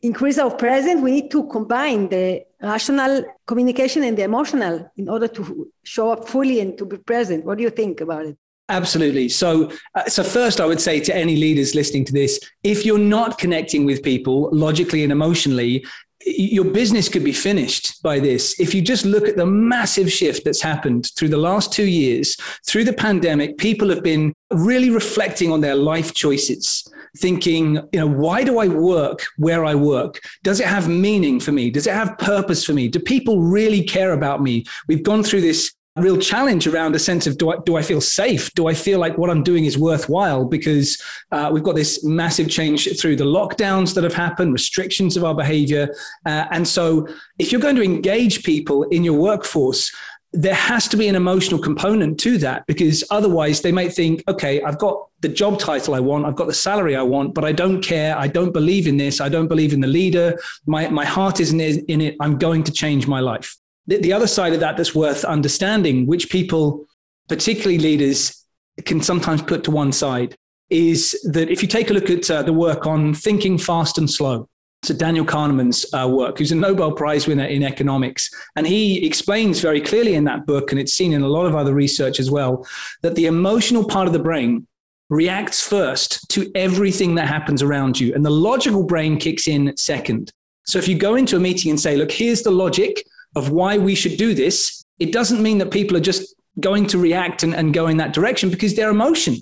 increase 0.07 0.39
our 0.39 0.55
presence, 0.55 1.01
we 1.03 1.11
need 1.11 1.31
to 1.31 1.47
combine 1.49 2.09
the 2.09 2.43
rational 2.63 3.25
communication 3.47 4.03
and 4.05 4.17
the 4.17 4.23
emotional 4.23 4.91
in 4.97 5.09
order 5.09 5.29
to 5.29 5.71
show 5.85 6.11
up 6.11 6.29
fully 6.29 6.61
and 6.61 6.79
to 6.79 6.85
be 6.87 6.97
present. 6.97 7.45
What 7.45 7.59
do 7.59 7.65
you 7.65 7.71
think 7.71 8.01
about 8.01 8.27
it? 8.27 8.37
Absolutely. 8.69 9.29
So, 9.29 9.71
uh, 9.95 10.07
so 10.07 10.25
first, 10.25 10.61
I 10.61 10.67
would 10.67 10.81
say 10.81 10.99
to 11.01 11.15
any 11.15 11.37
leaders 11.37 11.75
listening 11.75 12.05
to 12.07 12.13
this, 12.13 12.41
if 12.65 12.85
you're 12.85 12.99
not 12.99 13.39
connecting 13.39 13.85
with 13.85 14.03
people 14.03 14.49
logically 14.53 15.03
and 15.05 15.13
emotionally, 15.13 15.85
your 16.27 16.65
business 16.65 17.09
could 17.09 17.23
be 17.23 17.33
finished 17.33 18.03
by 18.03 18.19
this. 18.19 18.59
If 18.59 18.75
you 18.75 18.83
just 18.83 19.05
look 19.05 19.29
at 19.29 19.37
the 19.37 19.47
massive 19.47 20.11
shift 20.11 20.45
that's 20.45 20.61
happened 20.61 21.11
through 21.15 21.29
the 21.29 21.37
last 21.37 21.73
two 21.73 21.87
years, 21.87 22.37
through 22.67 22.85
the 22.85 22.93
pandemic, 22.93 23.59
people 23.59 23.89
have 23.91 24.03
been 24.03 24.35
really 24.51 24.91
reflecting 24.91 25.53
on 25.53 25.61
their 25.61 25.77
life 25.77 26.15
choices 26.15 26.85
thinking, 27.19 27.77
you 27.93 28.01
know, 28.01 28.07
why 28.07 28.45
do 28.45 28.59
I 28.59 28.69
work 28.69 29.23
where 29.37 29.65
I 29.65 29.75
work? 29.75 30.21
Does 30.43 30.61
it 30.61 30.67
have 30.67 30.89
meaning 30.89 31.41
for 31.41 31.53
me? 31.53 31.71
Does 31.71 31.87
it 31.87 31.95
have 31.95 32.19
purpose 32.19 32.65
for 32.65 32.73
me? 32.73 32.89
Do 32.89 32.99
people 32.99 33.41
really 33.41 33.83
care 33.83 34.13
about 34.13 34.43
me? 34.43 34.65
We've 34.89 35.03
gone 35.03 35.23
through 35.23 35.43
this 35.43 35.73
real 35.97 36.19
challenge 36.19 36.67
around 36.67 36.95
a 36.95 36.99
sense 36.99 37.27
of 37.27 37.39
do 37.39 37.51
I, 37.51 37.57
do 37.65 37.77
I 37.77 37.83
feel 37.83 38.01
safe? 38.01 38.53
Do 38.55 38.67
I 38.67 38.75
feel 38.75 38.99
like 38.99 39.17
what 39.17 39.31
I'm 39.31 39.43
doing 39.43 39.65
is 39.65 39.79
worthwhile? 39.79 40.45
Because 40.45 41.03
uh, 41.33 41.51
we've 41.53 41.63
got 41.63 41.75
this 41.75 42.05
massive 42.05 42.51
change 42.51 42.89
through 43.01 43.17
the 43.17 43.25
lockdowns 43.25 43.95
that 43.95 44.05
have 44.05 44.15
happened, 44.15 44.53
restrictions 44.53 45.17
of 45.17 45.25
our 45.25 45.35
behavior. 45.35 45.89
Uh, 46.27 46.47
and 46.51 46.69
so, 46.69 47.09
if 47.39 47.51
you're 47.51 47.61
going 47.61 47.77
to 47.77 47.83
engage 47.83 48.45
people 48.45 48.83
in 48.85 49.05
your 49.05 49.19
workforce, 49.19 49.91
there 50.37 50.55
has 50.55 50.87
to 50.89 50.97
be 50.97 51.09
an 51.09 51.15
emotional 51.15 51.59
component 51.59 52.21
to 52.21 52.37
that 52.39 52.67
because 52.67 53.03
otherwise 53.11 53.63
they 53.63 53.73
might 53.73 53.93
think, 53.93 54.23
okay, 54.29 54.63
I've 54.63 54.79
got 54.79 55.09
the 55.21 55.29
job 55.29 55.59
title 55.59 55.95
I 55.95 56.01
want, 56.01 56.27
I've 56.27 56.37
got 56.37 56.47
the 56.47 56.55
salary 56.55 56.95
I 56.95 57.03
want, 57.03 57.35
but 57.35 57.45
I 57.45 57.53
don't 57.53 57.81
care. 57.81 58.17
I 58.17 58.29
don't 58.29 58.53
believe 58.53 58.87
in 58.87 58.99
this. 58.99 59.21
I 59.21 59.31
don't 59.31 59.49
believe 59.49 59.73
in 59.73 59.81
the 59.81 59.87
leader. 59.87 60.39
My, 60.67 60.89
my 60.89 61.07
heart 61.07 61.41
isn't 61.41 61.61
in 61.61 62.01
it. 62.01 62.17
I'm 62.21 62.37
going 62.37 62.63
to 62.65 62.73
change 62.73 63.07
my 63.07 63.21
life. 63.21 63.57
The, 63.87 63.97
the 63.99 64.13
other 64.13 64.27
side 64.27 64.53
of 64.53 64.61
that 64.61 64.77
that's 64.77 64.95
worth 64.95 65.25
understanding, 65.25 66.07
which 66.07 66.29
people, 66.29 66.87
particularly 67.29 67.79
leaders, 67.79 68.45
can 68.85 69.01
sometimes 69.01 69.41
put 69.41 69.65
to 69.65 69.71
one 69.71 69.91
side, 69.91 70.37
is 70.69 71.19
that 71.33 71.49
if 71.49 71.63
you 71.63 71.69
take 71.69 71.89
a 71.89 71.95
look 71.95 72.11
at 72.11 72.31
uh, 72.31 72.43
the 72.43 72.53
work 72.53 72.87
on 72.87 73.15
thinking 73.15 73.57
fast 73.57 73.97
and 73.97 74.11
slow, 74.11 74.49
to 74.83 74.95
Daniel 74.95 75.25
Kahneman's 75.25 75.85
uh, 75.93 76.09
work, 76.09 76.39
who's 76.39 76.53
a 76.53 76.57
Nobel 76.57 76.93
Prize 76.93 77.27
winner 77.27 77.45
in 77.45 77.63
economics. 77.63 78.31
And 78.55 78.67
he 78.67 79.05
explains 79.05 79.61
very 79.61 79.81
clearly 79.81 80.15
in 80.15 80.25
that 80.25 80.47
book, 80.47 80.71
and 80.71 80.81
it's 80.81 80.93
seen 80.93 81.13
in 81.13 81.23
a 81.23 81.29
lot 81.29 81.47
of 81.47 81.55
other 81.55 81.75
research 81.75 82.21
as 82.21 82.31
well, 82.31 82.67
that 83.03 83.15
the 83.15 83.27
emotional 83.27 83.85
part 83.85 84.07
of 84.07 84.13
the 84.13 84.19
brain 84.19 84.67
reacts 85.09 85.67
first 85.67 86.29
to 86.31 86.51
everything 86.55 87.15
that 87.15 87.29
happens 87.29 87.63
around 87.63 87.99
you, 87.99 88.15
and 88.15 88.25
the 88.25 88.31
logical 88.31 88.85
brain 88.85 89.19
kicks 89.19 89.49
in 89.49 89.77
second. 89.77 90.33
So 90.65 90.79
if 90.79 90.89
you 90.89 90.97
go 90.99 91.15
into 91.15 91.37
a 91.37 91.41
meeting 91.41 91.71
and 91.71 91.81
say, 91.81 91.97
look, 91.97 92.11
here's 92.11 92.43
the 92.43 92.51
logic 92.51 93.05
of 93.37 93.51
why 93.51 93.79
we 93.79 93.95
should 93.95 94.17
do 94.17 94.35
this, 94.35 94.85
it 94.99 95.13
doesn't 95.13 95.43
mean 95.43 95.59
that 95.59 95.71
people 95.71 95.97
are 95.97 96.01
just 96.01 96.35
going 96.61 96.87
to 96.87 96.99
react 96.99 97.43
and, 97.43 97.55
and 97.55 97.75
go 97.75 97.87
in 97.87 97.99
that 97.99 98.13
direction 98.13 98.51
because 98.51 98.75
their 98.75 98.91
emotion 98.91 99.37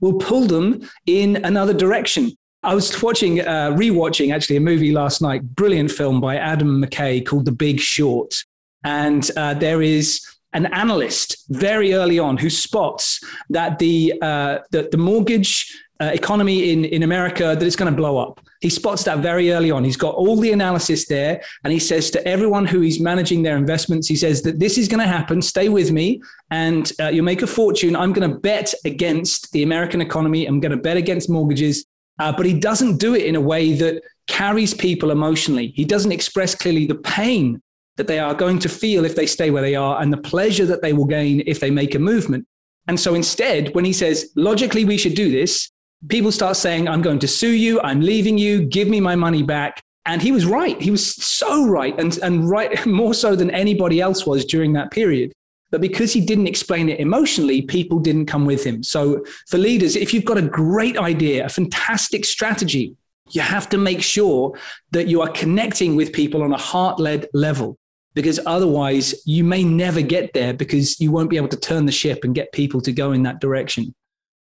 will 0.00 0.14
pull 0.14 0.46
them 0.46 0.88
in 1.06 1.44
another 1.44 1.74
direction. 1.74 2.30
I 2.62 2.74
was 2.74 3.02
watching, 3.02 3.40
uh, 3.40 3.70
rewatching 3.70 4.34
actually 4.34 4.56
a 4.56 4.60
movie 4.60 4.92
last 4.92 5.22
night, 5.22 5.42
brilliant 5.54 5.90
film 5.90 6.20
by 6.20 6.36
Adam 6.36 6.82
McKay 6.82 7.24
called 7.24 7.46
The 7.46 7.52
Big 7.52 7.80
Short. 7.80 8.44
And 8.84 9.28
uh, 9.36 9.54
there 9.54 9.80
is 9.80 10.22
an 10.52 10.66
analyst 10.66 11.46
very 11.48 11.94
early 11.94 12.18
on 12.18 12.36
who 12.36 12.50
spots 12.50 13.20
that 13.48 13.78
the, 13.78 14.12
uh, 14.20 14.58
the, 14.72 14.88
the, 14.90 14.98
mortgage 14.98 15.74
uh, 16.02 16.06
economy 16.06 16.72
in, 16.72 16.84
in 16.84 17.02
America, 17.02 17.56
that 17.58 17.62
it's 17.62 17.76
going 17.76 17.90
to 17.90 17.96
blow 17.96 18.18
up. 18.18 18.40
He 18.60 18.68
spots 18.68 19.04
that 19.04 19.20
very 19.20 19.52
early 19.52 19.70
on. 19.70 19.84
He's 19.84 19.96
got 19.96 20.14
all 20.14 20.36
the 20.36 20.52
analysis 20.52 21.06
there. 21.06 21.42
And 21.64 21.72
he 21.72 21.78
says 21.78 22.10
to 22.10 22.26
everyone 22.28 22.66
who 22.66 22.80
he's 22.80 23.00
managing 23.00 23.42
their 23.42 23.56
investments, 23.56 24.06
he 24.06 24.16
says 24.16 24.42
that 24.42 24.58
this 24.58 24.76
is 24.76 24.86
going 24.86 25.00
to 25.00 25.06
happen. 25.06 25.40
Stay 25.40 25.70
with 25.70 25.92
me 25.92 26.20
and 26.50 26.92
uh, 27.00 27.08
you'll 27.08 27.24
make 27.24 27.40
a 27.40 27.46
fortune. 27.46 27.96
I'm 27.96 28.12
going 28.12 28.30
to 28.30 28.38
bet 28.38 28.74
against 28.84 29.50
the 29.52 29.62
American 29.62 30.02
economy. 30.02 30.44
I'm 30.44 30.60
going 30.60 30.72
to 30.72 30.78
bet 30.78 30.98
against 30.98 31.30
mortgages 31.30 31.86
uh, 32.20 32.30
but 32.30 32.46
he 32.46 32.52
doesn't 32.52 32.98
do 32.98 33.14
it 33.14 33.24
in 33.24 33.34
a 33.34 33.40
way 33.40 33.72
that 33.72 34.02
carries 34.28 34.74
people 34.74 35.10
emotionally. 35.10 35.72
He 35.74 35.84
doesn't 35.84 36.12
express 36.12 36.54
clearly 36.54 36.86
the 36.86 36.94
pain 36.94 37.60
that 37.96 38.06
they 38.06 38.18
are 38.18 38.34
going 38.34 38.58
to 38.60 38.68
feel 38.68 39.04
if 39.04 39.16
they 39.16 39.26
stay 39.26 39.50
where 39.50 39.62
they 39.62 39.74
are 39.74 40.00
and 40.00 40.12
the 40.12 40.18
pleasure 40.18 40.66
that 40.66 40.82
they 40.82 40.92
will 40.92 41.06
gain 41.06 41.42
if 41.46 41.60
they 41.60 41.70
make 41.70 41.94
a 41.94 41.98
movement. 41.98 42.46
And 42.88 43.00
so 43.00 43.14
instead, 43.14 43.74
when 43.74 43.84
he 43.84 43.92
says, 43.92 44.30
logically, 44.36 44.84
we 44.84 44.98
should 44.98 45.14
do 45.14 45.30
this, 45.30 45.70
people 46.08 46.30
start 46.30 46.56
saying, 46.56 46.88
I'm 46.88 47.02
going 47.02 47.18
to 47.20 47.28
sue 47.28 47.52
you, 47.52 47.80
I'm 47.80 48.00
leaving 48.00 48.38
you, 48.38 48.66
give 48.66 48.88
me 48.88 49.00
my 49.00 49.16
money 49.16 49.42
back. 49.42 49.82
And 50.06 50.20
he 50.20 50.32
was 50.32 50.46
right. 50.46 50.80
He 50.80 50.90
was 50.90 51.14
so 51.14 51.66
right 51.66 51.98
and, 51.98 52.16
and 52.18 52.48
right 52.48 52.84
more 53.00 53.14
so 53.14 53.34
than 53.34 53.50
anybody 53.50 54.00
else 54.00 54.26
was 54.26 54.44
during 54.44 54.74
that 54.74 54.90
period. 54.90 55.32
But 55.70 55.80
because 55.80 56.12
he 56.12 56.20
didn't 56.20 56.48
explain 56.48 56.88
it 56.88 57.00
emotionally, 57.00 57.62
people 57.62 57.98
didn't 57.98 58.26
come 58.26 58.44
with 58.44 58.64
him. 58.64 58.82
So 58.82 59.24
for 59.48 59.58
leaders, 59.58 59.96
if 59.96 60.12
you've 60.12 60.24
got 60.24 60.38
a 60.38 60.42
great 60.42 60.98
idea, 60.98 61.46
a 61.46 61.48
fantastic 61.48 62.24
strategy, 62.24 62.96
you 63.30 63.40
have 63.40 63.68
to 63.68 63.78
make 63.78 64.02
sure 64.02 64.58
that 64.90 65.06
you 65.06 65.22
are 65.22 65.30
connecting 65.30 65.94
with 65.94 66.12
people 66.12 66.42
on 66.42 66.52
a 66.52 66.58
heart 66.58 66.98
led 66.98 67.28
level 67.32 67.78
because 68.14 68.40
otherwise 68.46 69.14
you 69.24 69.44
may 69.44 69.62
never 69.62 70.02
get 70.02 70.32
there 70.32 70.52
because 70.52 71.00
you 71.00 71.12
won't 71.12 71.30
be 71.30 71.36
able 71.36 71.48
to 71.48 71.56
turn 71.56 71.86
the 71.86 71.92
ship 71.92 72.24
and 72.24 72.34
get 72.34 72.50
people 72.52 72.80
to 72.80 72.92
go 72.92 73.12
in 73.12 73.22
that 73.22 73.40
direction. 73.40 73.94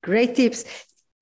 Great 0.03 0.36
tips. 0.36 0.65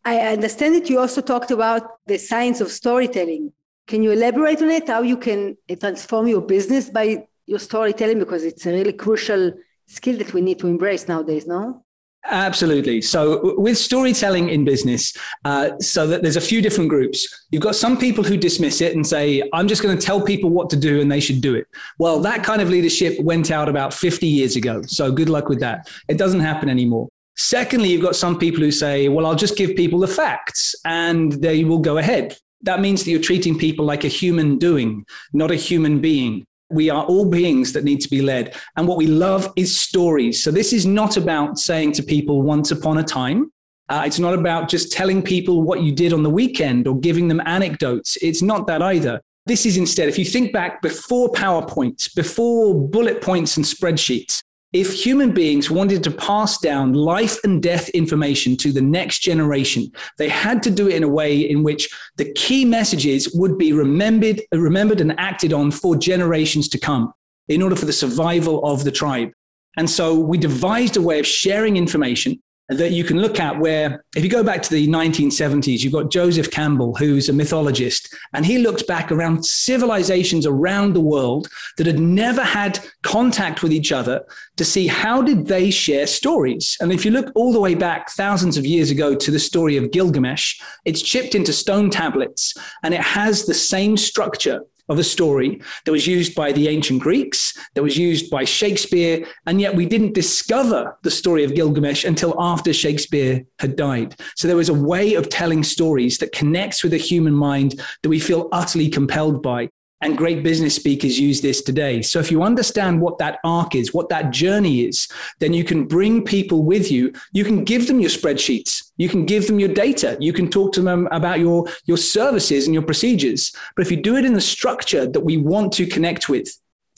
I 0.03 0.19
understand 0.19 0.75
that 0.75 0.89
you 0.89 0.99
also 0.99 1.21
talked 1.21 1.51
about 1.51 1.83
the 2.07 2.17
science 2.17 2.59
of 2.59 2.71
storytelling. 2.71 3.53
Can 3.87 4.01
you 4.03 4.11
elaborate 4.11 4.61
on 4.61 4.71
it? 4.71 4.87
How 4.87 5.01
you 5.01 5.17
can 5.17 5.55
transform 5.79 6.27
your 6.27 6.41
business 6.41 6.89
by 6.89 7.27
your 7.45 7.59
storytelling? 7.59 8.19
Because 8.19 8.43
it's 8.43 8.65
a 8.65 8.71
really 8.71 8.93
crucial 8.93 9.53
skill 9.93 10.17
that 10.17 10.33
we 10.33 10.41
need 10.41 10.59
to 10.59 10.67
embrace 10.67 11.07
nowadays, 11.07 11.47
no? 11.47 11.83
Absolutely. 12.25 13.01
So, 13.01 13.55
with 13.59 13.77
storytelling 13.77 14.47
in 14.49 14.63
business, 14.63 15.13
uh, 15.43 15.77
so 15.79 16.07
that 16.07 16.21
there's 16.21 16.37
a 16.37 16.41
few 16.41 16.61
different 16.61 16.89
groups. 16.89 17.45
You've 17.51 17.61
got 17.61 17.75
some 17.75 17.97
people 17.97 18.23
who 18.23 18.37
dismiss 18.37 18.79
it 18.79 18.95
and 18.95 19.05
say, 19.05 19.43
I'm 19.51 19.67
just 19.67 19.83
going 19.83 19.97
to 19.97 20.05
tell 20.05 20.21
people 20.21 20.49
what 20.49 20.69
to 20.69 20.77
do 20.77 21.01
and 21.01 21.11
they 21.11 21.19
should 21.19 21.41
do 21.41 21.53
it. 21.55 21.67
Well, 21.99 22.19
that 22.21 22.43
kind 22.43 22.61
of 22.61 22.69
leadership 22.69 23.19
went 23.19 23.51
out 23.51 23.67
about 23.67 23.93
50 23.93 24.25
years 24.25 24.55
ago. 24.55 24.81
So, 24.83 25.11
good 25.11 25.27
luck 25.27 25.49
with 25.49 25.59
that. 25.59 25.91
It 26.07 26.17
doesn't 26.17 26.39
happen 26.39 26.69
anymore. 26.69 27.09
Secondly, 27.35 27.89
you've 27.89 28.01
got 28.01 28.15
some 28.15 28.39
people 28.39 28.61
who 28.61 28.71
say, 28.71 29.09
well, 29.09 29.25
I'll 29.25 29.35
just 29.35 29.57
give 29.57 29.75
people 29.75 29.99
the 29.99 30.07
facts 30.07 30.75
and 30.85 31.33
they 31.33 31.65
will 31.65 31.79
go 31.79 31.97
ahead. 31.97 32.37
That 32.61 32.79
means 32.79 33.03
that 33.03 33.11
you're 33.11 33.19
treating 33.19 33.57
people 33.57 33.83
like 33.83 34.05
a 34.05 34.07
human 34.07 34.57
doing, 34.57 35.03
not 35.33 35.51
a 35.51 35.55
human 35.55 35.99
being 35.99 36.45
we 36.73 36.89
are 36.89 37.03
all 37.05 37.29
beings 37.29 37.73
that 37.73 37.83
need 37.83 38.01
to 38.01 38.09
be 38.09 38.21
led. 38.21 38.55
And 38.75 38.87
what 38.87 38.97
we 38.97 39.07
love 39.07 39.51
is 39.55 39.77
stories. 39.77 40.43
So 40.43 40.51
this 40.51 40.73
is 40.73 40.85
not 40.85 41.17
about 41.17 41.59
saying 41.59 41.93
to 41.93 42.03
people 42.03 42.41
once 42.41 42.71
upon 42.71 42.97
a 42.97 43.03
time. 43.03 43.51
Uh, 43.89 44.03
it's 44.05 44.19
not 44.19 44.33
about 44.33 44.69
just 44.69 44.91
telling 44.91 45.21
people 45.21 45.61
what 45.61 45.81
you 45.81 45.91
did 45.91 46.13
on 46.13 46.23
the 46.23 46.29
weekend 46.29 46.87
or 46.87 46.99
giving 46.99 47.27
them 47.27 47.41
anecdotes. 47.45 48.17
It's 48.21 48.41
not 48.41 48.65
that 48.67 48.81
either. 48.81 49.21
This 49.45 49.65
is 49.65 49.75
instead, 49.75 50.07
if 50.07 50.17
you 50.17 50.23
think 50.23 50.53
back 50.53 50.81
before 50.81 51.29
PowerPoint, 51.31 52.15
before 52.15 52.73
bullet 52.73 53.21
points 53.21 53.57
and 53.57 53.65
spreadsheets, 53.65 54.41
if 54.73 54.91
human 54.91 55.31
beings 55.31 55.69
wanted 55.69 56.03
to 56.03 56.11
pass 56.11 56.57
down 56.57 56.93
life 56.93 57.41
and 57.43 57.61
death 57.61 57.89
information 57.89 58.57
to 58.57 58.71
the 58.71 58.81
next 58.81 59.19
generation, 59.19 59.91
they 60.17 60.27
had 60.27 60.63
to 60.63 60.71
do 60.71 60.89
it 60.89 60.95
in 60.95 61.03
a 61.03 61.07
way 61.07 61.39
in 61.39 61.61
which 61.61 61.87
the 62.17 62.31
key 62.33 62.65
messages 62.65 63.31
would 63.35 63.57
be 63.57 63.71
remembered, 63.71 64.41
remembered 64.51 64.99
and 64.99 65.17
acted 65.19 65.53
on 65.53 65.69
for 65.69 65.95
generations 65.95 66.67
to 66.69 66.79
come 66.79 67.13
in 67.47 67.61
order 67.61 67.75
for 67.75 67.85
the 67.85 67.93
survival 67.93 68.65
of 68.65 68.83
the 68.83 68.91
tribe. 68.91 69.29
And 69.77 69.89
so 69.89 70.17
we 70.19 70.37
devised 70.37 70.97
a 70.97 71.01
way 71.01 71.19
of 71.19 71.27
sharing 71.27 71.77
information 71.77 72.41
that 72.69 72.91
you 72.91 73.03
can 73.03 73.19
look 73.19 73.39
at 73.39 73.59
where 73.59 74.03
if 74.15 74.23
you 74.23 74.29
go 74.29 74.43
back 74.43 74.61
to 74.61 74.69
the 74.69 74.87
1970s 74.87 75.83
you've 75.83 75.91
got 75.91 76.09
joseph 76.09 76.49
campbell 76.49 76.95
who's 76.95 77.27
a 77.27 77.33
mythologist 77.33 78.15
and 78.33 78.45
he 78.45 78.57
looked 78.57 78.87
back 78.87 79.11
around 79.11 79.45
civilizations 79.45 80.45
around 80.45 80.93
the 80.93 81.01
world 81.01 81.49
that 81.77 81.87
had 81.87 81.99
never 81.99 82.41
had 82.41 82.79
contact 83.03 83.63
with 83.63 83.73
each 83.73 83.91
other 83.91 84.23
to 84.55 84.65
see 84.65 84.87
how 84.87 85.21
did 85.21 85.47
they 85.47 85.71
share 85.71 86.07
stories. 86.07 86.77
And 86.79 86.91
if 86.91 87.05
you 87.05 87.11
look 87.11 87.31
all 87.35 87.51
the 87.51 87.59
way 87.59 87.75
back 87.75 88.09
thousands 88.11 88.57
of 88.57 88.65
years 88.65 88.91
ago 88.91 89.15
to 89.15 89.31
the 89.31 89.39
story 89.39 89.77
of 89.77 89.91
gilgamesh 89.91 90.59
it's 90.85 91.01
chipped 91.01 91.35
into 91.35 91.53
stone 91.53 91.89
tablets 91.89 92.53
and 92.83 92.93
it 92.93 93.01
has 93.01 93.45
the 93.45 93.53
same 93.53 93.97
structure 93.97 94.61
of 94.89 94.99
a 94.99 95.03
story 95.03 95.61
that 95.85 95.91
was 95.91 96.07
used 96.07 96.35
by 96.35 96.51
the 96.51 96.67
ancient 96.67 97.01
Greeks, 97.01 97.53
that 97.73 97.83
was 97.83 97.97
used 97.97 98.29
by 98.29 98.43
Shakespeare, 98.43 99.25
and 99.45 99.61
yet 99.61 99.75
we 99.75 99.85
didn't 99.85 100.13
discover 100.13 100.97
the 101.03 101.11
story 101.11 101.43
of 101.43 101.55
Gilgamesh 101.55 102.03
until 102.03 102.35
after 102.39 102.73
Shakespeare 102.73 103.43
had 103.59 103.75
died. 103.75 104.15
So 104.35 104.47
there 104.47 104.57
was 104.57 104.69
a 104.69 104.73
way 104.73 105.13
of 105.15 105.29
telling 105.29 105.63
stories 105.63 106.17
that 106.17 106.31
connects 106.31 106.83
with 106.83 106.91
the 106.91 106.97
human 106.97 107.33
mind 107.33 107.81
that 108.01 108.09
we 108.09 108.19
feel 108.19 108.49
utterly 108.51 108.89
compelled 108.89 109.41
by. 109.41 109.69
And 110.03 110.17
great 110.17 110.43
business 110.43 110.75
speakers 110.75 111.17
use 111.17 111.39
this 111.39 111.61
today. 111.61 112.01
So 112.01 112.19
if 112.19 112.29
you 112.29 112.43
understand 112.43 112.99
what 112.99 113.17
that 113.19 113.39
arc 113.45 113.73
is, 113.73 113.93
what 113.93 114.09
that 114.09 114.31
journey 114.31 114.81
is, 114.81 115.07
then 115.39 115.53
you 115.53 115.63
can 115.63 115.85
bring 115.85 116.25
people 116.25 116.63
with 116.63 116.91
you. 116.91 117.13
You 117.31 117.45
can 117.45 117.63
give 117.63 117.87
them 117.87 118.01
your 118.01 118.09
spreadsheets. 118.09 118.91
You 118.97 119.07
can 119.07 119.25
give 119.25 119.47
them 119.47 119.59
your 119.59 119.73
data. 119.73 120.17
You 120.19 120.33
can 120.33 120.49
talk 120.49 120.73
to 120.73 120.81
them 120.81 121.07
about 121.13 121.39
your, 121.39 121.67
your 121.85 121.95
services 121.95 122.65
and 122.65 122.73
your 122.73 122.83
procedures. 122.83 123.55
But 123.77 123.85
if 123.85 123.91
you 123.91 124.01
do 124.01 124.17
it 124.17 124.25
in 124.25 124.33
the 124.33 124.41
structure 124.41 125.07
that 125.07 125.21
we 125.21 125.37
want 125.37 125.71
to 125.73 125.85
connect 125.85 126.27
with, 126.27 126.49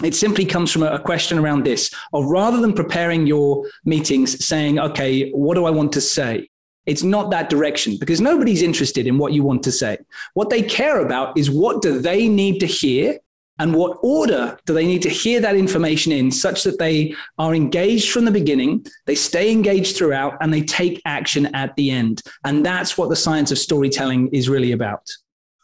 it 0.04 0.16
simply 0.16 0.44
comes 0.44 0.72
from 0.72 0.82
a 0.82 0.98
question 0.98 1.38
around 1.38 1.64
this 1.64 1.94
of 2.12 2.26
rather 2.26 2.60
than 2.60 2.74
preparing 2.74 3.28
your 3.28 3.70
meetings 3.86 4.44
saying, 4.44 4.80
okay, 4.80 5.30
what 5.30 5.54
do 5.54 5.66
I 5.66 5.70
want 5.70 5.92
to 5.94 6.02
say? 6.02 6.50
It's 6.86 7.04
not 7.04 7.32
that 7.32 7.50
direction 7.50 7.98
because 7.98 8.22
nobody's 8.22 8.62
interested 8.62 9.08
in 9.08 9.18
what 9.18 9.34
you 9.34 9.44
want 9.44 9.64
to 9.64 9.72
say. 9.72 9.98
What 10.34 10.50
they 10.50 10.62
care 10.62 11.00
about 11.00 11.38
is 11.38 11.50
what 11.50 11.82
do 11.82 12.00
they 12.00 12.28
need 12.28 12.60
to 12.60 12.68
hear 12.68 13.20
and 13.58 13.74
what 13.74 13.98
order 14.04 14.58
do 14.66 14.74
they 14.74 14.86
need 14.86 15.02
to 15.04 15.10
hear 15.10 15.40
that 15.40 15.56
information 15.56 16.12
in 16.12 16.30
such 16.30 16.64
that 16.64 16.78
they 16.78 17.16
are 17.38 17.56
engaged 17.56 18.12
from 18.12 18.26
the 18.26 18.32
beginning, 18.32 18.86
they 19.06 19.16
stay 19.16 19.50
engaged 19.50 19.96
throughout, 19.96 20.38
and 20.42 20.54
they 20.54 20.62
take 20.62 21.02
action 21.06 21.46
at 21.56 21.74
the 21.78 21.90
end. 21.90 22.22
And 22.44 22.66
that's 22.66 22.98
what 22.98 23.10
the 23.10 23.16
science 23.16 23.52
of 23.52 23.58
storytelling 23.58 24.28
is 24.34 24.50
really 24.50 24.74
about. 24.74 25.10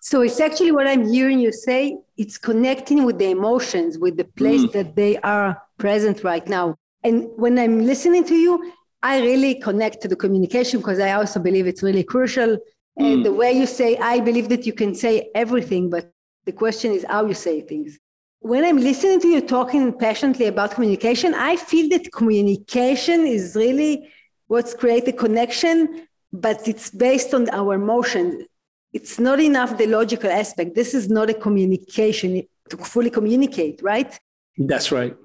So 0.01 0.21
it's 0.21 0.39
actually 0.39 0.71
what 0.71 0.87
I'm 0.87 1.07
hearing 1.11 1.39
you 1.39 1.51
say 1.51 1.97
it's 2.17 2.37
connecting 2.37 3.03
with 3.03 3.19
the 3.19 3.29
emotions, 3.29 3.97
with 3.97 4.17
the 4.17 4.23
place 4.23 4.61
mm. 4.61 4.71
that 4.71 4.95
they 4.95 5.17
are 5.17 5.61
present 5.77 6.23
right 6.23 6.47
now. 6.47 6.75
And 7.03 7.29
when 7.35 7.59
I'm 7.59 7.85
listening 7.85 8.23
to 8.25 8.35
you, 8.35 8.73
I 9.03 9.19
really 9.21 9.55
connect 9.55 10.01
to 10.01 10.07
the 10.07 10.15
communication 10.15 10.79
because 10.79 10.99
I 10.99 11.13
also 11.13 11.39
believe 11.39 11.67
it's 11.67 11.81
really 11.81 12.03
crucial. 12.03 12.57
And 12.97 13.19
mm. 13.19 13.23
the 13.23 13.33
way 13.33 13.51
you 13.51 13.65
say, 13.65 13.97
I 13.97 14.19
believe 14.19 14.49
that 14.49 14.65
you 14.65 14.73
can 14.73 14.93
say 14.93 15.31
everything, 15.33 15.89
but 15.89 16.11
the 16.45 16.51
question 16.51 16.91
is 16.91 17.05
how 17.07 17.25
you 17.25 17.33
say 17.33 17.61
things. 17.61 17.97
When 18.39 18.63
I'm 18.63 18.77
listening 18.77 19.19
to 19.21 19.27
you 19.27 19.41
talking 19.41 19.93
passionately 19.93 20.47
about 20.47 20.71
communication, 20.71 21.33
I 21.33 21.55
feel 21.55 21.89
that 21.89 22.11
communication 22.11 23.25
is 23.25 23.55
really 23.55 24.09
what's 24.47 24.73
create 24.73 25.05
the 25.05 25.13
connection, 25.13 26.07
but 26.33 26.67
it's 26.67 26.89
based 26.89 27.33
on 27.33 27.49
our 27.51 27.75
emotion. 27.75 28.45
It's 28.93 29.19
not 29.19 29.39
enough 29.39 29.77
the 29.77 29.87
logical 29.87 30.29
aspect. 30.29 30.75
This 30.75 30.93
is 30.93 31.09
not 31.09 31.29
a 31.29 31.33
communication 31.33 32.43
to 32.69 32.77
fully 32.77 33.09
communicate, 33.09 33.81
right? 33.81 34.19
That's 34.57 34.91
right 34.91 35.15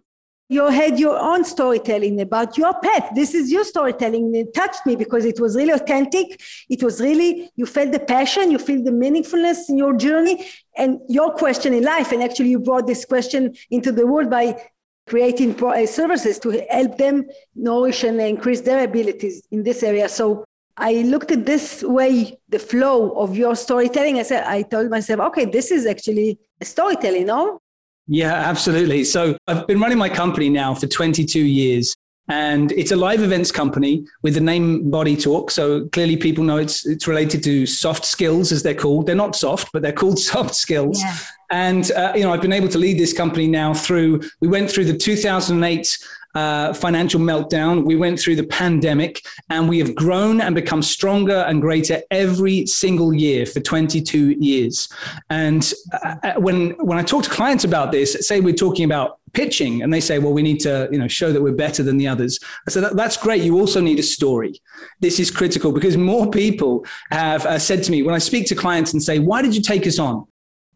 you 0.49 0.67
had 0.69 0.99
your 0.99 1.19
own 1.19 1.45
storytelling 1.45 2.21
about 2.21 2.57
your 2.57 2.73
pet. 2.81 3.11
This 3.15 3.35
is 3.35 3.51
your 3.51 3.65
storytelling. 3.65 4.35
It 4.35 4.55
touched 4.55 4.87
me 4.87 4.95
because 4.95 5.25
it 5.25 5.41
was 5.41 5.57
really 5.57 5.73
authentic. 5.73 6.41
It 6.69 6.83
was 6.83 7.01
really, 7.01 7.51
you 7.57 7.67
felt 7.67 7.93
the 7.93 7.99
passion, 7.99 8.51
you 8.51 8.59
feel 8.59 8.83
the 8.83 8.93
meaningfulness 8.93 9.69
in 9.69 9.77
your 9.77 9.97
journey 9.97 10.47
and 10.77 11.01
your 11.09 11.33
question 11.33 11.75
in 11.75 11.83
life. 11.83 12.13
And 12.13 12.23
actually, 12.23 12.51
you 12.51 12.61
brought 12.61 12.87
this 12.87 13.05
question 13.05 13.57
into 13.71 13.91
the 13.91 14.07
world 14.07 14.31
by 14.31 14.61
creating 15.09 15.63
uh, 15.65 15.87
services 15.87 16.39
to 16.41 16.65
help 16.71 16.97
them 16.99 17.25
nourish 17.55 18.05
and 18.05 18.21
increase 18.21 18.61
their 18.61 18.85
abilities 18.85 19.47
in 19.51 19.63
this 19.63 19.83
area. 19.83 20.09
So 20.09 20.45
I 20.77 20.95
looked 21.03 21.31
at 21.31 21.47
this 21.47 21.83
way, 21.83 22.39
the 22.49 22.59
flow 22.59 23.13
of 23.13 23.37
your 23.37 23.57
storytelling. 23.57 24.19
I 24.19 24.23
said, 24.23 24.45
I 24.45 24.63
told 24.63 24.91
myself, 24.91 25.21
okay, 25.21 25.45
this 25.45 25.71
is 25.71 25.87
actually 25.87 26.39
a 26.61 26.65
storytelling, 26.65 27.27
no? 27.27 27.61
Yeah, 28.09 28.33
absolutely. 28.33 29.05
So 29.05 29.37
I've 29.47 29.67
been 29.67 29.81
running 29.81 29.99
my 29.99 30.09
company 30.09 30.49
now 30.49 30.75
for 30.75 30.87
22 30.87 31.41
years. 31.41 31.97
And 32.29 32.73
it's 32.73 32.91
a 32.91 32.97
live 32.97 33.23
events 33.23 33.53
company 33.53 34.05
with 34.23 34.35
the 34.35 34.41
name 34.41 34.91
Body 34.91 35.17
Talk. 35.17 35.51
So 35.53 35.87
clearly, 35.91 36.17
people 36.17 36.43
know 36.43 36.57
it's 36.57 36.85
it's 36.85 37.07
related 37.07 37.45
to 37.45 37.67
soft 37.67 38.05
skills, 38.05 38.51
as 38.51 38.65
they're 38.65 38.75
called. 38.75 39.07
They're 39.07 39.15
not 39.15 39.37
soft, 39.37 39.71
but 39.73 39.83
they're 39.83 39.93
called 39.93 40.19
soft 40.33 40.57
skills. 40.57 41.01
Yeah. 41.01 41.17
And 41.53 41.93
uh, 41.93 42.15
you 42.17 42.23
know, 42.23 42.33
I've 42.33 42.43
been 42.43 42.53
able 42.53 42.69
to 42.69 42.79
lead 42.79 42.99
this 42.99 43.13
company 43.13 43.47
now 43.47 43.73
through. 43.73 44.23
We 44.41 44.49
went 44.49 44.69
through 44.69 44.87
the 44.87 44.97
2008 44.97 45.99
uh, 46.37 46.75
financial 46.75 47.19
meltdown. 47.19 47.85
We 47.85 47.97
went 47.97 48.21
through 48.21 48.37
the 48.37 48.47
pandemic 48.47 49.25
and 49.49 49.69
we 49.69 49.79
have 49.79 49.95
grown 49.95 50.43
and 50.43 50.55
become 50.55 50.83
stronger 50.83 51.45
and 51.49 51.63
greater 51.63 52.03
every 52.11 52.67
single 52.67 53.15
year 53.15 53.47
for 53.47 53.61
22 53.61 54.33
years. 54.33 54.89
And 55.31 55.73
uh, 55.93 56.17
uh, 56.23 56.35
when, 56.35 56.71
when 56.73 56.99
I 56.99 57.03
talk 57.03 57.25
to 57.25 57.31
clients 57.31 57.65
about 57.65 57.91
this, 57.91 58.29
say 58.29 58.41
we're 58.41 58.55
talking 58.55 58.85
about 58.85 59.19
pitching 59.33 59.83
and 59.83 59.93
they 59.93 60.01
say, 60.01 60.19
well, 60.19 60.35
we 60.35 60.43
need 60.43 60.61
to, 60.61 60.89
you 60.93 60.99
know, 60.99 61.09
show 61.09 61.33
that 61.33 61.41
we're 61.41 61.53
better 61.53 61.83
than 61.83 61.97
the 61.97 62.07
others. 62.07 62.39
I 62.69 62.71
said, 62.71 62.85
that, 62.85 62.97
that's 62.97 63.17
great. 63.17 63.43
You 63.43 63.59
also 63.59 63.81
need 63.81 63.99
a 63.99 64.03
story. 64.03 64.61
This 65.01 65.19
is 65.19 65.31
critical 65.31 65.73
because 65.73 65.97
more 65.97 66.31
people 66.31 66.85
have 67.11 67.47
uh, 67.47 67.59
said 67.59 67.83
to 67.85 67.91
me 67.91 68.03
when 68.03 68.15
I 68.15 68.19
speak 68.19 68.47
to 68.49 68.55
clients 68.55 68.93
and 68.93 69.03
say, 69.03 69.21
why 69.21 69.41
did 69.41 69.55
you 69.55 69.63
take 69.63 69.87
us 69.87 69.99
on? 69.99 70.27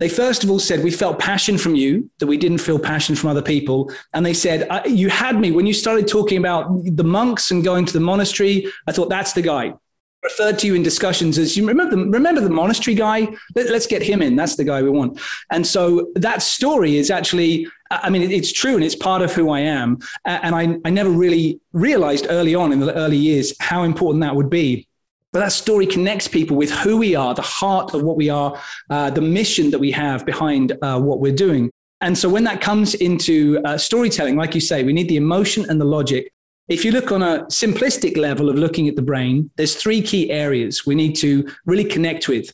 They 0.00 0.08
first 0.08 0.42
of 0.42 0.50
all 0.50 0.58
said, 0.58 0.82
We 0.82 0.90
felt 0.90 1.18
passion 1.18 1.58
from 1.58 1.74
you 1.76 2.10
that 2.18 2.26
we 2.26 2.38
didn't 2.38 2.58
feel 2.58 2.78
passion 2.78 3.14
from 3.14 3.30
other 3.30 3.42
people. 3.42 3.92
And 4.14 4.26
they 4.26 4.34
said, 4.34 4.66
You 4.86 5.10
had 5.10 5.38
me 5.38 5.52
when 5.52 5.66
you 5.66 5.74
started 5.74 6.08
talking 6.08 6.38
about 6.38 6.70
the 6.84 7.04
monks 7.04 7.50
and 7.50 7.62
going 7.62 7.84
to 7.84 7.92
the 7.92 8.00
monastery. 8.00 8.66
I 8.88 8.92
thought 8.92 9.10
that's 9.10 9.34
the 9.34 9.42
guy. 9.42 9.74
Referred 10.22 10.58
to 10.60 10.66
you 10.66 10.74
in 10.74 10.82
discussions 10.82 11.38
as 11.38 11.56
you 11.56 11.66
remember 11.66 11.96
the, 11.96 12.04
remember 12.10 12.40
the 12.42 12.50
monastery 12.50 12.94
guy? 12.94 13.28
Let, 13.54 13.70
us 13.70 13.86
get 13.86 14.02
him 14.02 14.20
in. 14.20 14.36
That's 14.36 14.56
the 14.56 14.64
guy 14.64 14.82
we 14.82 14.90
want. 14.90 15.18
And 15.50 15.66
so 15.66 16.10
that 16.14 16.42
story 16.42 16.98
is 16.98 17.10
actually, 17.10 17.66
I 17.90 18.10
mean, 18.10 18.30
it's 18.30 18.52
true 18.52 18.74
and 18.74 18.84
it's 18.84 18.94
part 18.94 19.22
of 19.22 19.32
who 19.32 19.50
I 19.50 19.60
am. 19.60 19.98
And 20.26 20.54
I, 20.54 20.76
I 20.84 20.90
never 20.90 21.08
really 21.08 21.60
realized 21.72 22.26
early 22.28 22.54
on 22.54 22.70
in 22.70 22.80
the 22.80 22.94
early 22.94 23.16
years 23.16 23.54
how 23.60 23.82
important 23.82 24.20
that 24.20 24.36
would 24.36 24.50
be 24.50 24.86
but 25.32 25.40
that 25.40 25.52
story 25.52 25.86
connects 25.86 26.26
people 26.26 26.56
with 26.56 26.70
who 26.70 26.96
we 26.96 27.14
are, 27.14 27.34
the 27.34 27.42
heart 27.42 27.94
of 27.94 28.02
what 28.02 28.16
we 28.16 28.28
are, 28.28 28.60
uh, 28.90 29.10
the 29.10 29.20
mission 29.20 29.70
that 29.70 29.78
we 29.78 29.90
have 29.92 30.26
behind 30.26 30.76
uh, 30.82 31.00
what 31.00 31.20
we're 31.20 31.34
doing. 31.34 31.70
And 32.00 32.16
so 32.16 32.28
when 32.28 32.44
that 32.44 32.60
comes 32.60 32.94
into 32.94 33.60
uh, 33.64 33.76
storytelling, 33.76 34.36
like 34.36 34.54
you 34.54 34.60
say, 34.60 34.82
we 34.82 34.92
need 34.92 35.08
the 35.08 35.16
emotion 35.16 35.66
and 35.68 35.80
the 35.80 35.84
logic. 35.84 36.32
If 36.68 36.84
you 36.84 36.92
look 36.92 37.12
on 37.12 37.22
a 37.22 37.44
simplistic 37.46 38.16
level 38.16 38.48
of 38.48 38.56
looking 38.56 38.88
at 38.88 38.96
the 38.96 39.02
brain, 39.02 39.50
there's 39.56 39.76
three 39.76 40.00
key 40.00 40.30
areas 40.30 40.86
we 40.86 40.94
need 40.94 41.14
to 41.16 41.46
really 41.66 41.84
connect 41.84 42.28
with 42.28 42.50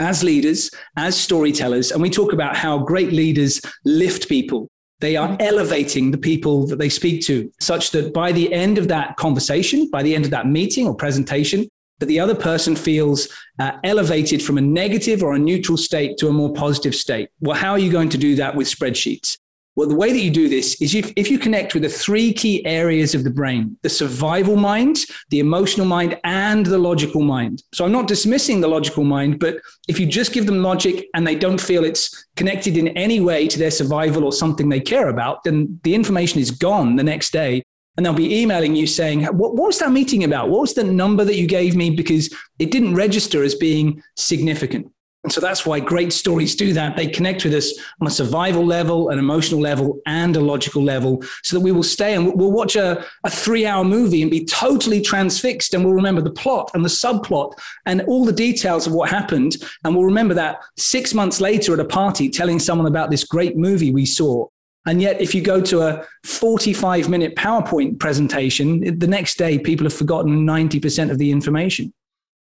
as 0.00 0.22
leaders, 0.22 0.70
as 0.96 1.16
storytellers. 1.16 1.90
And 1.90 2.02
we 2.02 2.10
talk 2.10 2.32
about 2.32 2.56
how 2.56 2.78
great 2.78 3.12
leaders 3.12 3.60
lift 3.84 4.28
people. 4.28 4.68
They 5.00 5.16
are 5.16 5.36
elevating 5.40 6.10
the 6.10 6.18
people 6.18 6.66
that 6.68 6.78
they 6.78 6.88
speak 6.88 7.24
to, 7.26 7.50
such 7.60 7.90
that 7.92 8.14
by 8.14 8.32
the 8.32 8.52
end 8.52 8.78
of 8.78 8.88
that 8.88 9.16
conversation, 9.16 9.90
by 9.90 10.02
the 10.02 10.14
end 10.14 10.24
of 10.24 10.30
that 10.30 10.46
meeting 10.46 10.86
or 10.86 10.94
presentation, 10.94 11.68
that 12.00 12.06
the 12.06 12.20
other 12.20 12.34
person 12.34 12.74
feels 12.76 13.28
uh, 13.58 13.72
elevated 13.84 14.42
from 14.42 14.58
a 14.58 14.60
negative 14.60 15.22
or 15.22 15.34
a 15.34 15.38
neutral 15.38 15.78
state 15.78 16.18
to 16.18 16.28
a 16.28 16.32
more 16.32 16.52
positive 16.52 16.94
state. 16.94 17.28
Well, 17.40 17.56
how 17.56 17.72
are 17.72 17.78
you 17.78 17.90
going 17.90 18.08
to 18.10 18.18
do 18.18 18.36
that 18.36 18.54
with 18.54 18.68
spreadsheets? 18.68 19.38
Well, 19.76 19.88
the 19.88 19.96
way 19.96 20.12
that 20.12 20.20
you 20.20 20.30
do 20.30 20.48
this 20.48 20.80
is 20.80 20.94
if, 20.94 21.12
if 21.16 21.28
you 21.28 21.38
connect 21.38 21.74
with 21.74 21.82
the 21.82 21.88
three 21.88 22.32
key 22.32 22.64
areas 22.64 23.12
of 23.14 23.24
the 23.24 23.30
brain 23.30 23.76
the 23.82 23.88
survival 23.88 24.54
mind, 24.54 24.98
the 25.30 25.40
emotional 25.40 25.86
mind, 25.86 26.18
and 26.22 26.64
the 26.64 26.78
logical 26.78 27.22
mind. 27.22 27.62
So 27.72 27.84
I'm 27.84 27.90
not 27.90 28.06
dismissing 28.06 28.60
the 28.60 28.68
logical 28.68 29.02
mind, 29.02 29.40
but 29.40 29.56
if 29.88 29.98
you 29.98 30.06
just 30.06 30.32
give 30.32 30.46
them 30.46 30.62
logic 30.62 31.06
and 31.14 31.26
they 31.26 31.34
don't 31.34 31.60
feel 31.60 31.84
it's 31.84 32.24
connected 32.36 32.76
in 32.76 32.88
any 32.88 33.20
way 33.20 33.48
to 33.48 33.58
their 33.58 33.72
survival 33.72 34.24
or 34.24 34.32
something 34.32 34.68
they 34.68 34.80
care 34.80 35.08
about, 35.08 35.42
then 35.42 35.80
the 35.82 35.94
information 35.94 36.40
is 36.40 36.52
gone 36.52 36.94
the 36.94 37.02
next 37.02 37.32
day 37.32 37.64
and 37.96 38.04
they'll 38.04 38.12
be 38.12 38.40
emailing 38.40 38.74
you 38.74 38.86
saying, 38.86 39.24
what, 39.24 39.54
what, 39.54 39.66
was 39.66 39.78
that 39.78 39.92
meeting 39.92 40.24
about? 40.24 40.48
What 40.48 40.62
was 40.62 40.74
the 40.74 40.84
number 40.84 41.24
that 41.24 41.36
you 41.36 41.46
gave 41.46 41.76
me? 41.76 41.90
Because 41.90 42.34
it 42.58 42.70
didn't 42.70 42.94
register 42.94 43.42
as 43.42 43.54
being 43.54 44.02
significant. 44.16 44.90
And 45.24 45.32
so 45.32 45.40
that's 45.40 45.64
why 45.64 45.80
great 45.80 46.12
stories 46.12 46.54
do 46.54 46.74
that. 46.74 46.98
They 46.98 47.06
connect 47.06 47.44
with 47.44 47.54
us 47.54 47.72
on 47.98 48.06
a 48.06 48.10
survival 48.10 48.64
level, 48.64 49.08
an 49.08 49.18
emotional 49.18 49.58
level, 49.58 49.98
and 50.06 50.36
a 50.36 50.40
logical 50.40 50.82
level, 50.82 51.22
so 51.42 51.56
that 51.56 51.64
we 51.64 51.72
will 51.72 51.82
stay 51.82 52.14
and 52.14 52.34
we'll 52.34 52.52
watch 52.52 52.76
a, 52.76 53.02
a 53.24 53.30
three 53.30 53.64
hour 53.64 53.84
movie 53.84 54.20
and 54.20 54.30
be 54.30 54.44
totally 54.44 55.00
transfixed. 55.00 55.72
And 55.72 55.82
we'll 55.82 55.94
remember 55.94 56.20
the 56.20 56.30
plot 56.30 56.70
and 56.74 56.84
the 56.84 56.90
subplot 56.90 57.54
and 57.86 58.02
all 58.02 58.26
the 58.26 58.32
details 58.32 58.86
of 58.86 58.92
what 58.92 59.08
happened. 59.08 59.56
And 59.84 59.96
we'll 59.96 60.04
remember 60.04 60.34
that 60.34 60.58
six 60.76 61.14
months 61.14 61.40
later 61.40 61.72
at 61.72 61.80
a 61.80 61.86
party, 61.86 62.28
telling 62.28 62.58
someone 62.58 62.86
about 62.86 63.10
this 63.10 63.24
great 63.24 63.56
movie 63.56 63.92
we 63.92 64.04
saw 64.04 64.46
and 64.86 65.00
yet, 65.00 65.20
if 65.20 65.34
you 65.34 65.40
go 65.40 65.60
to 65.62 65.80
a 65.82 66.06
45 66.24 67.08
minute 67.08 67.36
PowerPoint 67.36 67.98
presentation, 67.98 68.98
the 68.98 69.06
next 69.06 69.38
day 69.38 69.58
people 69.58 69.84
have 69.84 69.94
forgotten 69.94 70.46
90% 70.46 71.10
of 71.10 71.18
the 71.18 71.30
information. 71.30 71.92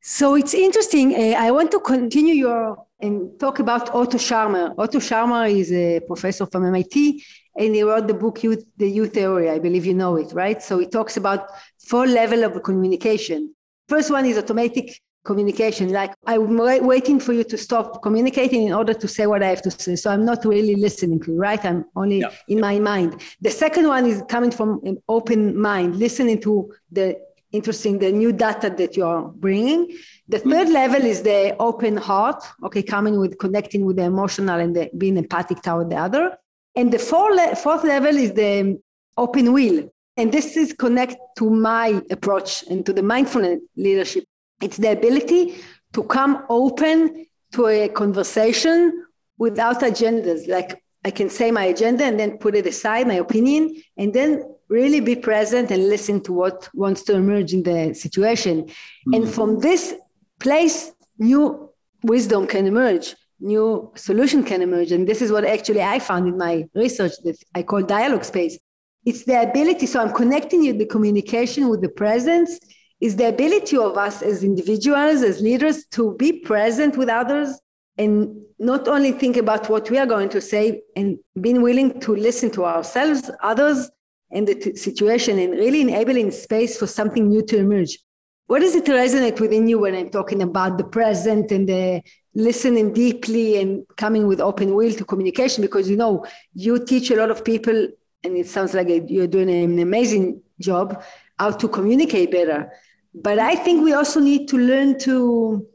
So 0.01 0.35
it's 0.35 0.55
interesting. 0.55 1.15
Uh, 1.15 1.37
I 1.39 1.51
want 1.51 1.71
to 1.73 1.81
continue 1.81 2.35
your 2.35 2.87
and 3.01 3.39
talk 3.39 3.59
about 3.59 3.95
Otto 3.95 4.17
Scharmer. 4.17 4.75
Otto 4.79 4.99
Scharmer 4.99 5.51
is 5.51 5.73
a 5.73 6.01
professor 6.01 6.47
from 6.47 6.65
MIT, 6.67 7.23
and 7.57 7.75
he 7.75 7.83
wrote 7.83 8.07
the 8.07 8.15
book 8.15 8.43
youth, 8.43 8.65
The 8.77 8.89
U 8.91 9.07
Theory. 9.07 9.51
I 9.51 9.59
believe 9.59 9.85
you 9.85 9.95
know 9.95 10.17
it, 10.17 10.33
right? 10.33 10.63
So 10.63 10.79
he 10.79 10.87
talks 10.87 11.17
about 11.17 11.49
four 11.87 12.07
level 12.07 12.45
of 12.45 12.63
communication. 12.63 13.55
First 13.89 14.11
one 14.11 14.25
is 14.25 14.39
automatic 14.39 15.01
communication. 15.25 15.93
Like 15.93 16.13
i'm 16.27 16.57
waiting 16.57 17.21
for 17.21 17.33
you 17.33 17.45
to 17.45 17.57
stop 17.57 18.03
communicating 18.03 18.67
in 18.67 18.73
order 18.73 18.95
to 18.95 19.09
say 19.09 19.27
what 19.27 19.43
i 19.43 19.49
have 19.49 19.63
to 19.63 19.71
say. 19.71 19.97
So 19.97 20.11
i'm 20.11 20.25
not 20.25 20.45
really 20.45 20.77
listening 20.77 21.21
to 21.21 21.33
you 21.33 21.39
right? 21.39 21.65
I'm 21.65 21.85
only 21.97 22.21
yeah. 22.21 22.31
in 22.49 22.61
my 22.61 22.79
mind. 22.79 23.21
The 23.41 23.51
second 23.51 23.87
one 23.89 24.07
is 24.07 24.23
coming 24.29 24.51
from 24.51 24.81
an 24.85 24.99
open 25.09 25.59
mind 25.59 25.97
listening 25.97 26.41
to 26.43 26.73
the 26.91 27.19
interesting 27.53 27.99
the 27.99 28.11
new 28.11 28.33
data 28.33 28.71
that 28.71 28.97
you're 28.97 29.23
bringing. 29.23 29.97
The 30.29 30.39
3rd 30.39 30.45
mm-hmm. 30.45 30.73
level 30.73 31.03
is 31.03 31.23
the 31.23 31.55
open 31.59 31.97
heart 31.97 32.43
okay 32.65 32.83
coming 32.83 33.19
with 33.19 33.39
connecting 33.39 33.85
with 33.85 33.97
the 33.97 34.05
emotional 34.05 34.59
and 34.59 34.75
the, 34.75 34.91
being 34.97 35.17
empathic 35.17 35.63
toward 35.63 35.91
the 35.91 35.97
other. 35.97 36.37
And 36.75 36.93
the 36.93 36.99
fourth, 36.99 37.37
le- 37.37 37.55
fourth 37.55 37.85
level 37.85 38.17
is 38.17 38.33
the 38.33 38.81
open 39.19 39.53
will. 39.53 39.93
And 40.17 40.33
this 40.33 40.57
is 40.57 40.73
connect 40.73 41.17
to 41.39 41.49
my 41.49 42.03
approach 42.11 42.65
and 42.69 42.85
to 42.87 42.93
the 42.93 43.03
mindfulness 43.03 43.61
leadership 43.77 44.25
it's 44.63 44.77
the 44.77 44.93
ability 44.93 45.57
to 45.93 46.03
come 46.05 46.45
open 46.49 47.27
to 47.53 47.67
a 47.67 47.89
conversation 47.89 49.07
without 49.39 49.81
agendas. 49.81 50.49
Like 50.49 50.83
I 51.05 51.11
can 51.11 51.29
say 51.29 51.51
my 51.51 51.65
agenda 51.65 52.05
and 52.05 52.19
then 52.19 52.39
put 52.39 52.55
it 52.55 52.67
aside, 52.67 53.07
my 53.07 53.15
opinion, 53.15 53.83
and 53.97 54.15
then 54.15 54.45
really 54.69 55.01
be 55.01 55.17
present 55.17 55.71
and 55.71 55.89
listen 55.89 56.21
to 56.23 56.33
what 56.33 56.69
wants 56.73 57.03
to 57.03 57.15
emerge 57.15 57.53
in 57.53 57.63
the 57.63 57.93
situation. 57.95 58.63
Mm-hmm. 58.65 59.15
And 59.15 59.29
from 59.29 59.59
this 59.59 59.95
place, 60.41 60.93
new 61.19 61.71
wisdom 62.03 62.47
can 62.47 62.67
emerge, 62.67 63.15
new 63.41 63.93
solution 63.97 64.45
can 64.45 64.63
emerge. 64.63 64.93
And 64.93 65.07
this 65.07 65.21
is 65.21 65.31
what 65.31 65.45
actually 65.45 65.83
I 65.83 65.99
found 65.99 66.27
in 66.29 66.39
my 66.39 66.67
research 66.75 67.13
that 67.25 67.37
I 67.55 67.63
call 67.65 67.83
dialogue 67.83 68.25
space. 68.25 68.59
It's 69.05 69.25
the 69.25 69.43
ability. 69.43 69.87
So 69.87 70.01
I'm 70.01 70.15
connecting 70.15 70.63
you 70.63 70.73
the 70.73 70.87
communication 70.87 71.69
with 71.69 71.83
the 71.83 71.89
presence 71.89 72.59
is 73.03 73.17
the 73.17 73.29
ability 73.29 73.77
of 73.77 73.99
us 73.99 74.23
as 74.23 74.45
individuals, 74.45 75.23
as 75.23 75.41
leaders, 75.41 75.85
to 75.87 76.15
be 76.15 76.39
present 76.41 76.97
with 76.97 77.09
others 77.09 77.61
and 77.99 78.41
not 78.61 78.87
only 78.87 79.11
think 79.11 79.37
about 79.37 79.69
what 79.69 79.91
we 79.91 79.99
are 79.99 80.07
going 80.07 80.29
to 80.29 80.41
say 80.41 80.81
and 80.95 81.19
being 81.41 81.63
willing 81.63 81.99
to 82.01 82.15
listen 82.15 82.49
to 82.53 82.65
ourselves, 82.65 83.29
others, 83.43 83.91
and 84.31 84.47
the 84.47 84.55
t- 84.55 84.77
situation, 84.77 85.39
and 85.41 85.53
really 85.55 85.81
enabling 85.81 86.31
space 86.31 86.79
for 86.79 86.87
something 86.87 87.29
new 87.29 87.43
to 87.43 87.59
emerge. 87.59 87.99
What 88.47 88.61
does 88.61 88.77
it 88.77 88.85
resonate 88.85 89.41
within 89.41 89.69
you 89.69 89.81
when 89.81 89.97
I'm 89.97 90.09
talking 90.09 90.41
about 90.41 90.79
the 90.79 90.85
present 90.85 91.51
and 91.51 91.69
the 91.69 92.03
listening 92.35 92.93
deeply 92.93 93.61
and 93.61 93.85
coming 93.97 94.29
with 94.29 94.41
open 94.41 94.75
will 94.75 94.93
to 94.95 95.05
communication? 95.05 95.61
Because 95.61 95.91
you 95.91 95.97
know, 95.97 96.25
you 96.55 96.85
teach 96.85 97.11
a 97.11 97.17
lot 97.17 97.31
of 97.31 97.45
people, 97.45 97.89
and 98.23 98.37
it 98.37 98.47
sounds 98.47 98.75
like 98.75 98.89
you're 99.09 99.27
doing 99.27 99.51
an 99.51 99.81
amazing 99.81 100.41
job, 100.61 101.03
how 101.39 101.51
to 101.51 101.69
communicate 101.69 102.31
better. 102.31 102.71
But 103.15 103.39
I 103.39 103.55
think 103.55 103.83
we 103.83 103.93
also 103.93 104.21
need 104.21 104.49
to 104.49 104.59
learn 104.59 104.99
to 105.01 105.67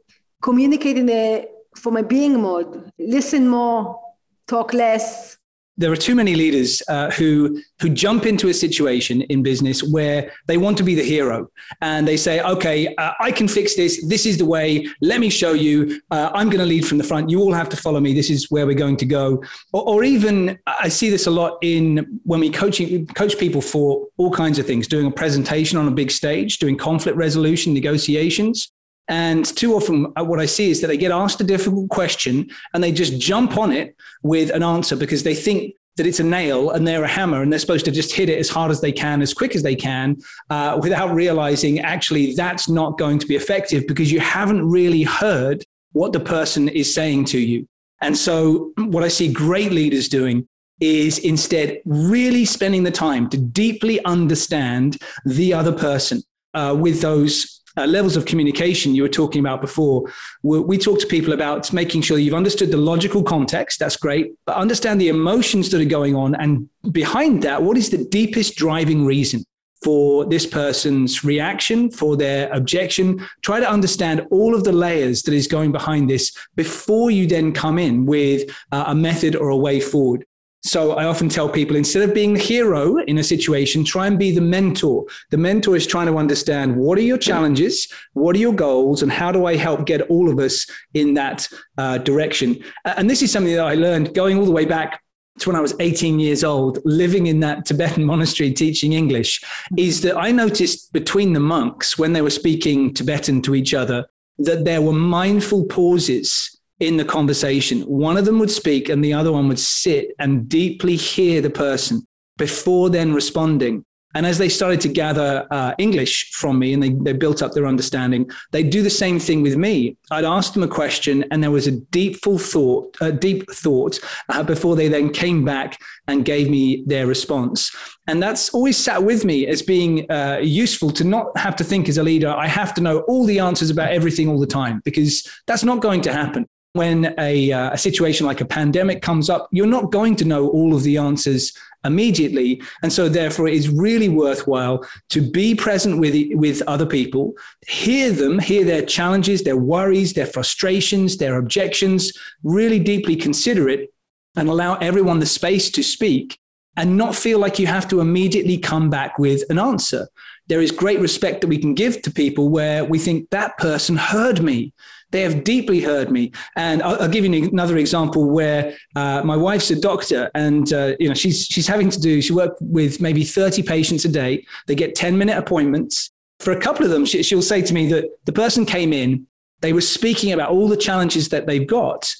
communicate 0.41 0.97
in 0.97 1.10
a 1.10 1.47
from 1.76 1.97
a 1.97 2.04
being 2.04 2.41
mode, 2.41 2.91
listen 2.97 3.47
more, 3.47 4.00
talk 4.47 4.73
less. 4.73 5.37
There 5.77 5.91
are 5.91 5.97
too 5.97 6.15
many 6.15 6.35
leaders 6.35 6.81
uh, 6.87 7.11
who 7.11 7.61
who 7.79 7.89
jump 7.89 8.25
into 8.25 8.49
a 8.49 8.53
situation 8.53 9.21
in 9.21 9.43
business 9.43 9.83
where 9.83 10.31
they 10.47 10.57
want 10.57 10.77
to 10.77 10.83
be 10.83 10.95
the 10.95 11.03
hero 11.03 11.49
and 11.81 12.07
they 12.07 12.17
say, 12.17 12.41
"Okay, 12.41 12.95
uh, 12.95 13.11
I 13.19 13.31
can 13.31 13.47
fix 13.47 13.75
this. 13.75 14.03
This 14.07 14.25
is 14.25 14.37
the 14.37 14.45
way. 14.45 14.87
Let 15.01 15.19
me 15.19 15.29
show 15.29 15.53
you. 15.53 16.01
Uh, 16.09 16.31
I'm 16.33 16.49
going 16.49 16.59
to 16.59 16.65
lead 16.65 16.87
from 16.87 16.97
the 16.97 17.03
front. 17.03 17.29
You 17.29 17.41
all 17.41 17.53
have 17.53 17.69
to 17.69 17.77
follow 17.77 17.99
me. 17.99 18.13
This 18.13 18.29
is 18.29 18.49
where 18.49 18.65
we're 18.65 18.83
going 18.85 18.97
to 18.97 19.05
go." 19.05 19.43
Or, 19.73 19.83
or 19.87 20.03
even 20.03 20.57
I 20.65 20.87
see 20.87 21.09
this 21.09 21.27
a 21.27 21.31
lot 21.31 21.57
in 21.61 22.19
when 22.23 22.39
we 22.39 22.49
coaching 22.49 23.05
coach 23.07 23.37
people 23.37 23.61
for 23.61 24.07
all 24.17 24.31
kinds 24.31 24.59
of 24.59 24.65
things, 24.65 24.87
doing 24.87 25.05
a 25.05 25.11
presentation 25.11 25.77
on 25.77 25.87
a 25.87 25.91
big 25.91 26.11
stage, 26.11 26.57
doing 26.57 26.77
conflict 26.77 27.17
resolution, 27.17 27.73
negotiations. 27.73 28.71
And 29.08 29.46
too 29.46 29.74
often, 29.74 30.12
uh, 30.17 30.24
what 30.24 30.39
I 30.39 30.46
see 30.46 30.70
is 30.70 30.82
that 30.82 30.88
they 30.88 30.98
get 30.98 31.12
asked 31.12 31.39
a 31.39 31.46
difficult 31.46 31.89
question 31.89 32.50
and 32.74 32.84
they 32.84 32.91
just 32.91 33.20
jump 33.20 33.58
on 33.58 33.72
it 33.72 33.96
with 34.22 34.50
an 34.52 34.63
answer 34.63 34.96
because 34.96 35.24
they 35.24 35.36
think 35.36 35.76
that 35.96 36.06
it's 36.06 36.20
a 36.20 36.24
nail 36.24 36.72
and 36.72 36.88
they're 36.88 37.04
a 37.04 37.08
hammer 37.08 37.41
and 37.41 37.52
they're 37.52 37.60
supposed 37.60 37.86
to 37.86 37.91
just 37.91 38.13
hit 38.13 38.30
it 38.30 38.38
as 38.38 38.50
hard 38.50 38.70
as 38.70 38.82
they 38.82 38.91
can, 38.91 39.22
as 39.22 39.34
quick 39.34 39.56
as 39.56 39.63
they 39.63 39.76
can, 39.76 40.17
uh, 40.50 40.80
without 40.82 41.13
realizing 41.13 41.80
actually 41.80 42.34
that's 42.34 42.70
not 42.70 42.98
going 42.98 43.17
to 43.17 43.26
be 43.26 43.36
effective 43.36 43.88
because 43.88 44.12
you 44.12 44.20
haven't 44.20 44.67
really 44.70 45.04
heard 45.04 45.63
what 45.93 46.13
the 46.13 46.20
person 46.20 46.70
is 46.70 46.93
saying 46.93 47.26
to 47.26 47.39
you. 47.39 47.67
And 48.02 48.15
so, 48.15 48.72
what 48.78 49.04
I 49.04 49.08
see 49.08 49.32
great 49.32 49.72
leaders 49.72 50.08
doing 50.08 50.48
is 50.80 51.17
instead 51.20 51.82
really 51.86 52.46
spending 52.46 52.84
the 52.84 52.91
time 52.91 53.28
to 53.30 53.38
deeply 53.38 54.04
understand 54.06 54.98
the 55.26 55.52
other 55.54 55.72
person 55.72 56.22
uh, 56.54 56.76
with 56.80 57.02
those 57.02 57.62
uh, 57.77 57.85
levels 57.85 58.15
of 58.15 58.25
communication 58.25 58.95
you 58.95 59.03
were 59.03 59.09
talking 59.09 59.39
about 59.39 59.61
before. 59.61 60.11
We, 60.43 60.59
we 60.59 60.77
talk 60.77 60.99
to 60.99 61.07
people 61.07 61.33
about 61.33 61.71
making 61.71 62.01
sure 62.01 62.17
you've 62.17 62.33
understood 62.33 62.71
the 62.71 62.77
logical 62.77 63.23
context. 63.23 63.79
That's 63.79 63.97
great, 63.97 64.33
but 64.45 64.55
understand 64.55 64.99
the 64.99 65.09
emotions 65.09 65.69
that 65.71 65.81
are 65.81 65.85
going 65.85 66.15
on. 66.15 66.35
And 66.35 66.69
behind 66.91 67.43
that, 67.43 67.61
what 67.61 67.77
is 67.77 67.89
the 67.89 68.03
deepest 68.03 68.55
driving 68.55 69.05
reason? 69.05 69.45
for 69.83 70.25
this 70.25 70.45
person's 70.45 71.23
reaction, 71.23 71.91
for 71.91 72.17
their 72.17 72.51
objection. 72.51 73.25
Try 73.43 73.59
to 73.59 73.69
understand 73.69 74.25
all 74.31 74.55
of 74.55 74.63
the 74.63 74.71
layers 74.71 75.21
that 75.23 75.33
is 75.33 75.47
going 75.47 75.71
behind 75.71 76.09
this 76.09 76.35
before 76.55 77.11
you 77.11 77.27
then 77.27 77.53
come 77.53 77.77
in 77.77 78.05
with 78.05 78.49
uh, 78.71 78.85
a 78.87 78.95
method 78.95 79.35
or 79.35 79.49
a 79.49 79.57
way 79.57 79.79
forward. 79.79 80.25
So 80.63 80.93
I 80.93 81.06
often 81.06 81.30
tell 81.30 81.48
people 81.48 81.76
instead 81.76 82.08
of 82.08 82.13
being 82.13 82.34
the 82.34 82.39
hero 82.39 82.98
in 82.98 83.20
a 83.20 83.24
situation, 83.24 83.84
try 83.84 84.08
and 84.08 84.17
be 84.17 84.32
the 84.32 84.41
mentor. 84.41 85.06
The 85.30 85.38
mentor 85.38 85.76
is 85.76 85.88
trying 85.88 86.08
to 86.08 86.17
understand 86.17 86.76
what 86.76 86.98
are 86.98 87.04
your 87.04 87.17
challenges, 87.17 87.88
what 88.13 88.36
are 88.36 88.39
your 88.39 88.54
goals, 88.54 89.04
and 89.04 89.12
how 89.12 89.32
do 89.32 89.46
I 89.46 89.56
help 89.56 89.86
get 89.86 90.02
all 90.10 90.30
of 90.30 90.39
us 90.39 90.67
in 90.93 91.13
that 91.13 91.48
uh, 91.78 92.00
direction. 92.00 92.62
And 92.86 93.10
this 93.10 93.22
is 93.22 93.32
something 93.32 93.56
that 93.56 93.65
I 93.65 93.76
learned 93.76 94.13
going 94.13 94.38
all 94.38 94.46
the 94.46 94.52
way 94.52 94.65
back 94.65 95.02
to 95.39 95.50
when 95.50 95.56
I 95.56 95.62
was 95.62 95.76
18 95.80 96.20
years 96.20 96.43
old, 96.43 96.80
living 96.84 97.28
in 97.28 97.39
that 97.41 97.65
Tibetan 97.65 98.04
monastery 98.13 98.52
teaching 98.52 98.93
English, 98.93 99.43
is 99.78 100.02
that 100.02 100.17
I 100.17 100.32
noticed 100.32 100.91
between 100.91 101.34
the 101.34 101.39
monks 101.39 101.98
when 101.98 102.13
they 102.13 102.22
were 102.22 102.30
speaking 102.30 102.93
Tibetan 102.93 103.41
to 103.43 103.56
each 103.56 103.74
other 103.74 104.06
that 104.39 104.65
there 104.65 104.82
were 104.82 104.93
mindful 104.93 105.65
pauses 105.65 106.57
in 106.79 106.97
the 106.97 107.05
conversation. 107.05 107.81
One 107.81 108.17
of 108.17 108.25
them 108.25 108.39
would 108.39 108.51
speak 108.51 108.89
and 108.89 109.03
the 109.03 109.13
other 109.13 109.31
one 109.31 109.47
would 109.47 109.59
sit 109.59 110.13
and 110.19 110.47
deeply 110.47 110.95
hear 110.95 111.41
the 111.41 111.49
person 111.49 112.05
before 112.37 112.89
then 112.89 113.13
responding. 113.13 113.83
And 114.15 114.25
as 114.25 114.37
they 114.37 114.49
started 114.49 114.81
to 114.81 114.87
gather 114.87 115.45
uh, 115.51 115.75
English 115.77 116.31
from 116.31 116.57
me 116.57 116.73
and 116.73 116.81
they, 116.81 116.89
they 116.89 117.13
built 117.13 117.43
up 117.43 117.51
their 117.51 117.67
understanding, 117.67 118.29
they 118.51 118.63
do 118.63 118.81
the 118.81 118.89
same 118.89 119.19
thing 119.19 119.43
with 119.43 119.57
me. 119.57 119.97
I'd 120.09 120.23
ask 120.23 120.53
them 120.53 120.63
a 120.63 120.67
question 120.67 121.25
and 121.29 121.43
there 121.43 121.51
was 121.51 121.67
a 121.67 121.71
deep 121.71 122.15
full 122.23 122.39
thought, 122.39 122.95
a 123.01 123.11
deep 123.11 123.51
thought 123.51 123.99
uh, 124.29 124.41
before 124.43 124.75
they 124.75 124.87
then 124.87 125.11
came 125.11 125.45
back 125.45 125.79
and 126.07 126.25
gave 126.25 126.49
me 126.49 126.83
their 126.87 127.05
response. 127.05 127.75
And 128.07 128.23
that's 128.23 128.49
always 128.55 128.77
sat 128.77 129.03
with 129.03 129.25
me 129.25 129.45
as 129.45 129.61
being 129.61 130.09
uh, 130.09 130.39
useful 130.41 130.89
to 130.91 131.03
not 131.03 131.37
have 131.37 131.55
to 131.57 131.63
think 131.63 131.89
as 131.89 131.97
a 131.97 132.03
leader, 132.03 132.29
I 132.29 132.47
have 132.47 132.73
to 132.75 132.81
know 132.81 133.01
all 133.01 133.25
the 133.25 133.39
answers 133.39 133.69
about 133.69 133.91
everything 133.91 134.29
all 134.29 134.39
the 134.39 134.47
time 134.47 134.81
because 134.85 135.29
that's 135.45 135.63
not 135.63 135.81
going 135.81 136.01
to 136.01 136.13
happen 136.13 136.47
when 136.73 137.15
a, 137.17 137.51
uh, 137.51 137.71
a 137.71 137.77
situation 137.77 138.25
like 138.25 138.41
a 138.41 138.45
pandemic 138.45 139.01
comes 139.01 139.30
up, 139.30 139.47
you're 139.51 139.65
not 139.65 139.91
going 139.91 140.15
to 140.17 140.25
know 140.25 140.47
all 140.49 140.75
of 140.75 140.84
the 140.84 140.97
answers 140.97 141.53
immediately. 141.84 142.62
And 142.84 142.91
so, 142.91 143.10
therefore, 143.10 143.47
it 143.47 143.56
is 143.56 143.69
really 143.69 144.10
worthwhile 144.10 144.86
to 145.10 145.21
be 145.21 145.56
present 145.56 145.99
with, 145.99 146.15
with 146.34 146.62
other 146.67 146.86
people, 146.86 147.34
hear 147.67 148.12
them, 148.12 148.39
hear 148.39 148.63
their 148.63 148.86
challenges, 148.86 149.43
their 149.43 149.58
worries, 149.58 150.13
their 150.13 150.25
frustrations, 150.25 151.17
their 151.17 151.38
objections, 151.38 152.12
really 152.43 152.80
deeply 152.80 153.15
consider 153.15 153.69
it, 153.69 153.93
and 154.36 154.49
allow 154.49 154.75
everyone 154.75 155.19
the 155.19 155.25
space 155.25 155.71
to 155.71 155.84
speak 155.84 156.39
and 156.77 156.95
not 156.95 157.15
feel 157.15 157.39
like 157.39 157.58
you 157.58 157.65
have 157.65 157.88
to 157.88 158.01
immediately 158.01 158.58
come 158.58 158.89
back 158.89 159.17
with 159.17 159.43
an 159.49 159.58
answer. 159.58 160.08
There 160.47 160.62
is 160.62 160.71
great 160.71 160.99
respect 160.99 161.41
that 161.41 161.47
we 161.47 161.58
can 161.58 161.73
give 161.73 162.01
to 162.03 162.12
people 162.12 162.49
where 162.49 162.86
we 162.86 162.99
think 162.99 163.30
that 163.32 163.58
person 163.58 163.97
heard 163.97 164.41
me 164.41 164.73
they 165.12 165.22
have 165.22 165.43
deeply 165.43 165.82
heard 165.82 166.12
me. 166.12 166.32
And 166.56 166.82
I'll, 166.84 167.02
I'll 167.02 167.10
give 167.10 167.26
you 167.26 167.50
another 167.50 167.78
example 167.78 168.30
where 168.30 168.76
uh, 168.96 169.22
my 169.24 169.38
wife's 169.38 169.72
a 169.72 169.80
doctor, 169.80 170.30
and 170.36 170.72
uh, 170.74 170.93
you 171.00 171.08
know 171.08 171.13
she's 171.13 171.46
she's 171.46 171.67
having 171.67 171.89
to 171.89 172.00
do. 172.00 172.22
She 172.22 172.34
works 172.34 172.56
with 172.62 173.02
maybe 173.02 173.24
thirty 173.24 173.63
patients 173.63 174.06
a 174.06 174.10
day. 174.10 174.46
They 174.67 174.76
get 174.76 174.96
ten 174.96 175.17
minute 175.17 175.38
appointments. 175.38 176.12
For 176.39 176.52
a 176.52 176.60
couple 176.60 176.86
of 176.86 176.91
them, 176.91 177.06
she, 177.06 177.24
she'll 177.24 177.41
say 177.41 177.62
to 177.63 177.74
me 177.74 177.88
that 177.88 178.06
the 178.26 178.34
person 178.34 178.63
came 178.65 178.93
in, 178.93 179.26
they 179.62 179.74
were 179.74 179.82
speaking 179.82 180.34
about 180.34 180.50
all 180.52 180.67
the 180.67 180.78
challenges 180.78 181.30
that 181.30 181.48
they've 181.48 181.65
got, 181.65 182.13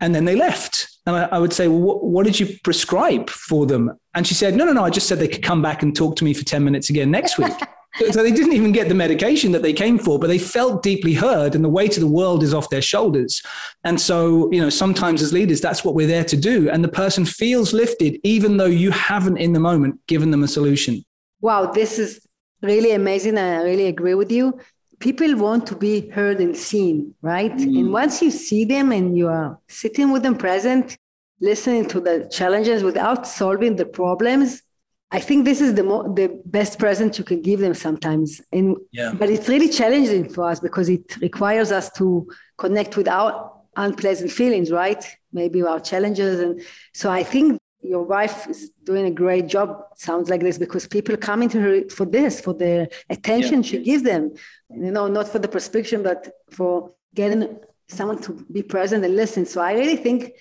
and 0.00 0.14
then 0.14 0.24
they 0.24 0.34
left. 0.34 0.88
And 1.06 1.16
I, 1.16 1.28
I 1.32 1.38
would 1.38 1.52
say, 1.52 1.68
well, 1.68 2.00
what, 2.00 2.26
did 2.26 2.38
you 2.38 2.58
prescribe 2.64 3.30
for 3.30 3.66
them? 3.66 3.92
And 4.14 4.26
she 4.26 4.34
said, 4.34 4.54
no, 4.54 4.64
no, 4.64 4.72
no. 4.72 4.84
I 4.84 4.90
just 4.90 5.06
said 5.08 5.18
they 5.18 5.28
could 5.28 5.42
come 5.42 5.62
back 5.62 5.82
and 5.82 5.94
talk 5.94 6.16
to 6.16 6.24
me 6.24 6.34
for 6.34 6.44
10 6.44 6.62
minutes 6.62 6.90
again 6.90 7.10
next 7.10 7.38
week. 7.38 7.52
so 7.98 8.22
they 8.22 8.32
didn't 8.32 8.52
even 8.52 8.72
get 8.72 8.88
the 8.88 8.94
medication 8.94 9.52
that 9.52 9.62
they 9.62 9.72
came 9.72 9.98
for, 9.98 10.18
but 10.18 10.28
they 10.28 10.38
felt 10.38 10.82
deeply 10.82 11.14
heard, 11.14 11.54
and 11.54 11.64
the 11.64 11.68
weight 11.68 11.96
of 11.96 12.00
the 12.00 12.06
world 12.06 12.42
is 12.42 12.54
off 12.54 12.70
their 12.70 12.82
shoulders. 12.82 13.42
And 13.84 14.00
so, 14.00 14.50
you 14.52 14.60
know, 14.60 14.70
sometimes 14.70 15.22
as 15.22 15.32
leaders, 15.32 15.60
that's 15.60 15.84
what 15.84 15.94
we're 15.94 16.06
there 16.06 16.24
to 16.24 16.36
do. 16.36 16.70
And 16.70 16.84
the 16.84 16.88
person 16.88 17.24
feels 17.24 17.72
lifted, 17.72 18.18
even 18.22 18.56
though 18.56 18.66
you 18.66 18.90
haven't 18.90 19.38
in 19.38 19.52
the 19.52 19.60
moment 19.60 19.98
given 20.06 20.30
them 20.30 20.42
a 20.42 20.48
solution. 20.48 21.04
Wow, 21.40 21.66
this 21.66 21.98
is 21.98 22.20
really 22.62 22.92
amazing. 22.92 23.38
I 23.38 23.62
really 23.62 23.86
agree 23.86 24.14
with 24.14 24.30
you. 24.30 24.58
People 24.98 25.34
want 25.36 25.66
to 25.68 25.76
be 25.76 26.08
heard 26.10 26.40
and 26.40 26.56
seen, 26.56 27.14
right? 27.22 27.52
Mm. 27.52 27.78
And 27.78 27.92
once 27.92 28.20
you 28.20 28.30
see 28.30 28.64
them 28.64 28.92
and 28.92 29.16
you 29.16 29.28
are 29.28 29.58
sitting 29.68 30.12
with 30.12 30.22
them 30.22 30.36
present, 30.36 30.96
listening 31.40 31.86
to 31.88 32.00
the 32.00 32.28
challenges 32.30 32.82
without 32.82 33.26
solving 33.26 33.76
the 33.76 33.86
problems, 33.86 34.62
I 35.12 35.18
think 35.18 35.44
this 35.44 35.60
is 35.60 35.74
the 35.74 35.82
mo- 35.82 36.12
the 36.14 36.40
best 36.44 36.78
present 36.78 37.18
you 37.18 37.24
can 37.24 37.42
give 37.42 37.60
them 37.60 37.74
sometimes. 37.74 38.40
And 38.52 38.76
yeah. 38.92 39.12
but 39.12 39.28
it's 39.28 39.48
really 39.48 39.68
challenging 39.68 40.28
for 40.28 40.44
us 40.48 40.60
because 40.60 40.88
it 40.88 41.16
requires 41.20 41.72
us 41.72 41.90
to 41.92 42.28
connect 42.58 42.96
with 42.96 43.08
our 43.08 43.52
unpleasant 43.76 44.30
feelings, 44.30 44.70
right? 44.70 45.04
Maybe 45.32 45.62
our 45.62 45.80
challenges. 45.80 46.40
And 46.40 46.62
so 46.94 47.10
I 47.10 47.24
think 47.24 47.60
your 47.82 48.04
wife 48.04 48.48
is 48.48 48.70
doing 48.84 49.06
a 49.06 49.10
great 49.10 49.46
job. 49.48 49.82
Sounds 49.96 50.30
like 50.30 50.42
this 50.42 50.58
because 50.58 50.86
people 50.86 51.16
come 51.16 51.42
into 51.42 51.60
her 51.60 51.88
for 51.88 52.04
this, 52.04 52.40
for 52.40 52.54
the 52.54 52.88
attention 53.08 53.62
yeah. 53.62 53.68
she 53.68 53.82
gives 53.82 54.02
them. 54.02 54.32
You 54.70 54.92
know, 54.92 55.08
not 55.08 55.28
for 55.28 55.40
the 55.40 55.48
prescription, 55.48 56.02
but 56.02 56.30
for 56.50 56.92
getting 57.14 57.58
someone 57.88 58.20
to 58.22 58.46
be 58.52 58.62
present 58.62 59.04
and 59.04 59.16
listen. 59.16 59.44
So 59.44 59.60
I 59.60 59.72
really 59.72 59.96
think 59.96 60.32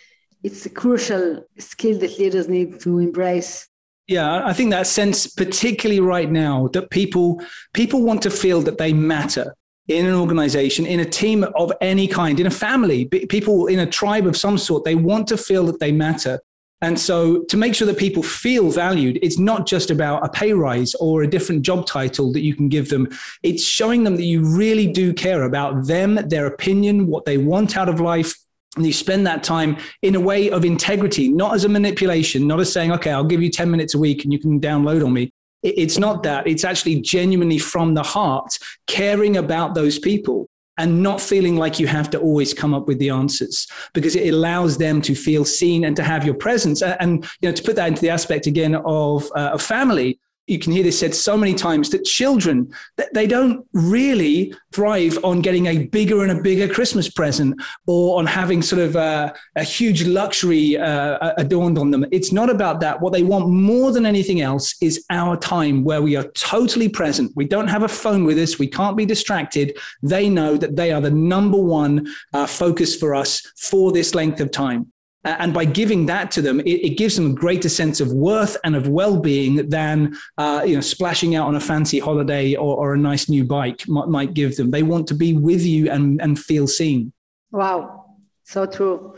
it's 0.43 0.65
a 0.65 0.69
crucial 0.69 1.43
skill 1.57 1.97
that 1.99 2.19
leaders 2.19 2.47
need 2.47 2.79
to 2.81 2.99
embrace 2.99 3.67
yeah, 4.09 4.43
I 4.43 4.53
think 4.53 4.71
that 4.71 4.87
sense, 4.87 5.27
particularly 5.27 5.99
right 5.99 6.31
now, 6.31 6.67
that 6.73 6.89
people 6.89 7.41
people 7.75 8.01
want 8.01 8.23
to 8.23 8.31
feel 8.31 8.59
that 8.61 8.79
they 8.79 8.91
matter 8.91 9.55
in 9.87 10.07
an 10.07 10.15
organization, 10.15 10.87
in 10.87 10.99
a 10.99 11.05
team 11.05 11.43
of 11.55 11.71
any 11.79 12.07
kind, 12.07 12.39
in 12.39 12.47
a 12.47 12.51
family, 12.51 13.05
people 13.05 13.67
in 13.67 13.77
a 13.77 13.85
tribe 13.85 14.25
of 14.25 14.35
some 14.35 14.57
sort. 14.57 14.83
They 14.83 14.95
want 14.95 15.27
to 15.27 15.37
feel 15.37 15.63
that 15.67 15.79
they 15.79 15.91
matter. 15.91 16.41
And 16.81 16.97
so, 16.99 17.43
to 17.43 17.57
make 17.57 17.75
sure 17.75 17.85
that 17.85 17.99
people 17.99 18.23
feel 18.23 18.71
valued, 18.71 19.19
it's 19.21 19.37
not 19.37 19.67
just 19.67 19.91
about 19.91 20.25
a 20.25 20.29
pay 20.29 20.53
rise 20.53 20.95
or 20.95 21.21
a 21.21 21.29
different 21.29 21.61
job 21.61 21.85
title 21.85 22.33
that 22.33 22.41
you 22.41 22.55
can 22.55 22.67
give 22.67 22.89
them. 22.89 23.09
It's 23.43 23.63
showing 23.63 24.05
them 24.05 24.15
that 24.15 24.23
you 24.23 24.43
really 24.43 24.91
do 24.91 25.13
care 25.13 25.43
about 25.43 25.85
them, 25.85 26.15
their 26.15 26.47
opinion, 26.47 27.05
what 27.05 27.25
they 27.25 27.37
want 27.37 27.77
out 27.77 27.89
of 27.89 27.99
life, 27.99 28.33
and 28.75 28.85
you 28.85 28.93
spend 28.93 29.25
that 29.25 29.43
time 29.43 29.77
in 30.01 30.15
a 30.15 30.19
way 30.19 30.49
of 30.49 30.63
integrity, 30.63 31.27
not 31.29 31.55
as 31.55 31.65
a 31.65 31.69
manipulation, 31.69 32.47
not 32.47 32.59
as 32.59 32.71
saying, 32.71 32.91
okay, 32.91 33.11
I'll 33.11 33.23
give 33.23 33.41
you 33.41 33.49
10 33.49 33.69
minutes 33.69 33.95
a 33.95 33.97
week 33.97 34.23
and 34.23 34.31
you 34.31 34.39
can 34.39 34.59
download 34.59 35.03
on 35.03 35.13
me. 35.13 35.31
It's 35.63 35.97
not 35.97 36.23
that. 36.23 36.47
It's 36.47 36.63
actually 36.63 37.01
genuinely 37.01 37.57
from 37.57 37.93
the 37.93 38.03
heart, 38.03 38.57
caring 38.87 39.37
about 39.37 39.75
those 39.75 39.99
people 39.99 40.47
and 40.77 41.03
not 41.03 41.19
feeling 41.19 41.57
like 41.57 41.79
you 41.79 41.87
have 41.87 42.09
to 42.11 42.19
always 42.19 42.53
come 42.53 42.73
up 42.73 42.87
with 42.87 42.97
the 42.99 43.09
answers 43.09 43.67
because 43.93 44.15
it 44.15 44.33
allows 44.33 44.77
them 44.77 45.01
to 45.01 45.13
feel 45.13 45.43
seen 45.43 45.83
and 45.83 45.95
to 45.97 46.03
have 46.03 46.23
your 46.23 46.35
presence. 46.35 46.81
And, 46.81 47.25
you 47.41 47.49
know, 47.49 47.51
to 47.53 47.63
put 47.63 47.75
that 47.75 47.89
into 47.89 48.01
the 48.01 48.09
aspect 48.09 48.47
again 48.47 48.75
of 48.75 49.29
uh, 49.35 49.51
a 49.53 49.59
family, 49.59 50.19
you 50.49 50.59
can 50.59 50.71
hear 50.71 50.83
this 50.83 50.99
said 50.99 51.13
so 51.13 51.37
many 51.37 51.53
times 51.53 51.89
that 51.91 52.03
children 52.03 52.71
they 53.13 53.27
don't 53.27 53.65
really 53.73 54.53
thrive 54.73 55.17
on 55.23 55.41
getting 55.41 55.67
a 55.67 55.85
bigger 55.87 56.23
and 56.23 56.31
a 56.37 56.41
bigger 56.41 56.71
Christmas 56.71 57.09
present 57.09 57.59
or 57.87 58.17
on 58.19 58.25
having 58.25 58.61
sort 58.61 58.81
of 58.81 58.95
a, 58.95 59.33
a 59.55 59.63
huge 59.63 60.03
luxury 60.05 60.77
uh, 60.77 61.33
adorned 61.37 61.77
on 61.77 61.91
them. 61.91 62.05
It's 62.11 62.31
not 62.31 62.49
about 62.49 62.79
that. 62.81 62.99
What 62.99 63.13
they 63.13 63.23
want 63.23 63.49
more 63.49 63.91
than 63.91 64.05
anything 64.05 64.41
else 64.41 64.75
is 64.81 65.05
our 65.09 65.37
time 65.37 65.83
where 65.83 66.01
we 66.01 66.15
are 66.15 66.27
totally 66.31 66.89
present. 66.89 67.31
We 67.35 67.45
don't 67.45 67.67
have 67.67 67.83
a 67.83 67.87
phone 67.87 68.23
with 68.23 68.37
us. 68.37 68.59
We 68.59 68.67
can't 68.67 68.97
be 68.97 69.05
distracted. 69.05 69.77
They 70.01 70.29
know 70.29 70.57
that 70.57 70.75
they 70.75 70.91
are 70.91 71.01
the 71.01 71.11
number 71.11 71.57
one 71.57 72.07
uh, 72.33 72.47
focus 72.47 72.95
for 72.95 73.13
us 73.15 73.41
for 73.57 73.91
this 73.91 74.15
length 74.15 74.39
of 74.39 74.51
time. 74.51 74.91
And 75.25 75.53
by 75.53 75.65
giving 75.65 76.05
that 76.05 76.31
to 76.31 76.41
them, 76.41 76.61
it, 76.61 76.79
it, 76.87 76.97
gives 76.97 77.17
them 77.17 77.31
a 77.31 77.33
greater 77.33 77.67
sense 77.67 77.99
of 77.99 78.13
worth 78.13 78.55
and 78.63 78.73
of 78.73 78.87
well-being 78.87 79.67
than 79.67 80.15
uh, 80.37 80.63
you 80.65 80.75
know 80.75 80.81
splashing 80.81 81.35
out 81.35 81.47
on 81.47 81.55
a 81.55 81.59
fancy 81.59 81.99
holiday 81.99 82.55
or, 82.55 82.77
or 82.77 82.93
a 82.93 82.97
nice 82.97 83.27
new 83.27 83.43
bike 83.43 83.85
might, 83.87 84.07
might, 84.07 84.33
give 84.33 84.55
them. 84.55 84.71
They 84.71 84.83
want 84.83 85.07
to 85.07 85.13
be 85.13 85.33
with 85.33 85.61
you 85.61 85.91
and, 85.91 86.21
and 86.21 86.39
feel 86.39 86.67
seen. 86.67 87.11
Wow, 87.51 88.05
so 88.43 88.65
true. 88.65 89.17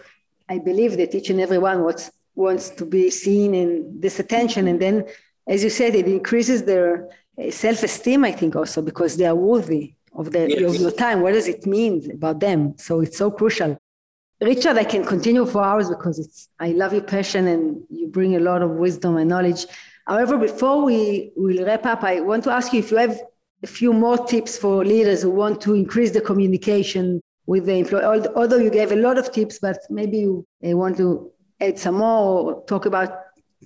I 0.49 0.57
believe 0.57 0.97
that 0.97 1.13
each 1.13 1.29
and 1.29 1.39
every 1.39 1.59
one 1.59 1.83
wants 1.83 2.09
wants 2.33 2.69
to 2.71 2.85
be 2.85 3.11
seen 3.11 3.53
in 3.53 3.99
this 3.99 4.19
attention, 4.19 4.67
and 4.67 4.81
then, 4.81 5.05
as 5.47 5.63
you 5.63 5.69
said, 5.69 5.93
it 5.93 6.07
increases 6.07 6.63
their 6.63 7.09
uh, 7.37 7.51
self-esteem. 7.51 8.25
I 8.25 8.31
think 8.31 8.55
also 8.55 8.81
because 8.81 9.17
they 9.17 9.25
are 9.25 9.35
worthy 9.35 9.93
of, 10.13 10.31
the, 10.31 10.49
yes. 10.49 10.75
of 10.75 10.81
your 10.81 10.91
time. 10.91 11.21
What 11.21 11.33
does 11.33 11.47
it 11.47 11.65
mean 11.65 12.09
about 12.11 12.39
them? 12.39 12.75
So 12.77 13.01
it's 13.01 13.17
so 13.17 13.29
crucial. 13.29 13.77
Richard, 14.41 14.77
I 14.77 14.83
can 14.83 15.05
continue 15.05 15.45
for 15.45 15.63
hours 15.63 15.87
because 15.87 16.17
it's 16.17 16.49
I 16.59 16.69
love 16.69 16.93
your 16.93 17.03
passion 17.03 17.47
and 17.47 17.83
you 17.89 18.07
bring 18.07 18.35
a 18.35 18.39
lot 18.39 18.63
of 18.63 18.71
wisdom 18.71 19.17
and 19.17 19.29
knowledge. 19.29 19.67
However, 20.07 20.35
before 20.37 20.83
we 20.83 21.31
will 21.35 21.63
wrap 21.63 21.85
up, 21.85 22.03
I 22.03 22.21
want 22.21 22.43
to 22.45 22.51
ask 22.51 22.73
you 22.73 22.79
if 22.79 22.89
you 22.89 22.97
have 22.97 23.21
a 23.63 23.67
few 23.67 23.93
more 23.93 24.17
tips 24.25 24.57
for 24.57 24.83
leaders 24.83 25.21
who 25.21 25.29
want 25.29 25.61
to 25.61 25.75
increase 25.75 26.09
the 26.11 26.21
communication 26.21 27.21
with 27.45 27.65
the 27.65 27.73
employee. 27.73 28.25
Although 28.35 28.57
you 28.57 28.71
gave 28.71 28.91
a 28.91 28.95
lot 28.95 29.19
of 29.19 29.31
tips, 29.31 29.59
but 29.59 29.77
maybe 29.91 30.17
you 30.17 30.45
want 30.61 30.97
to 30.97 31.31
add 31.59 31.77
some 31.77 31.95
more 31.95 32.55
or 32.55 32.65
talk 32.65 32.87
about 32.87 33.11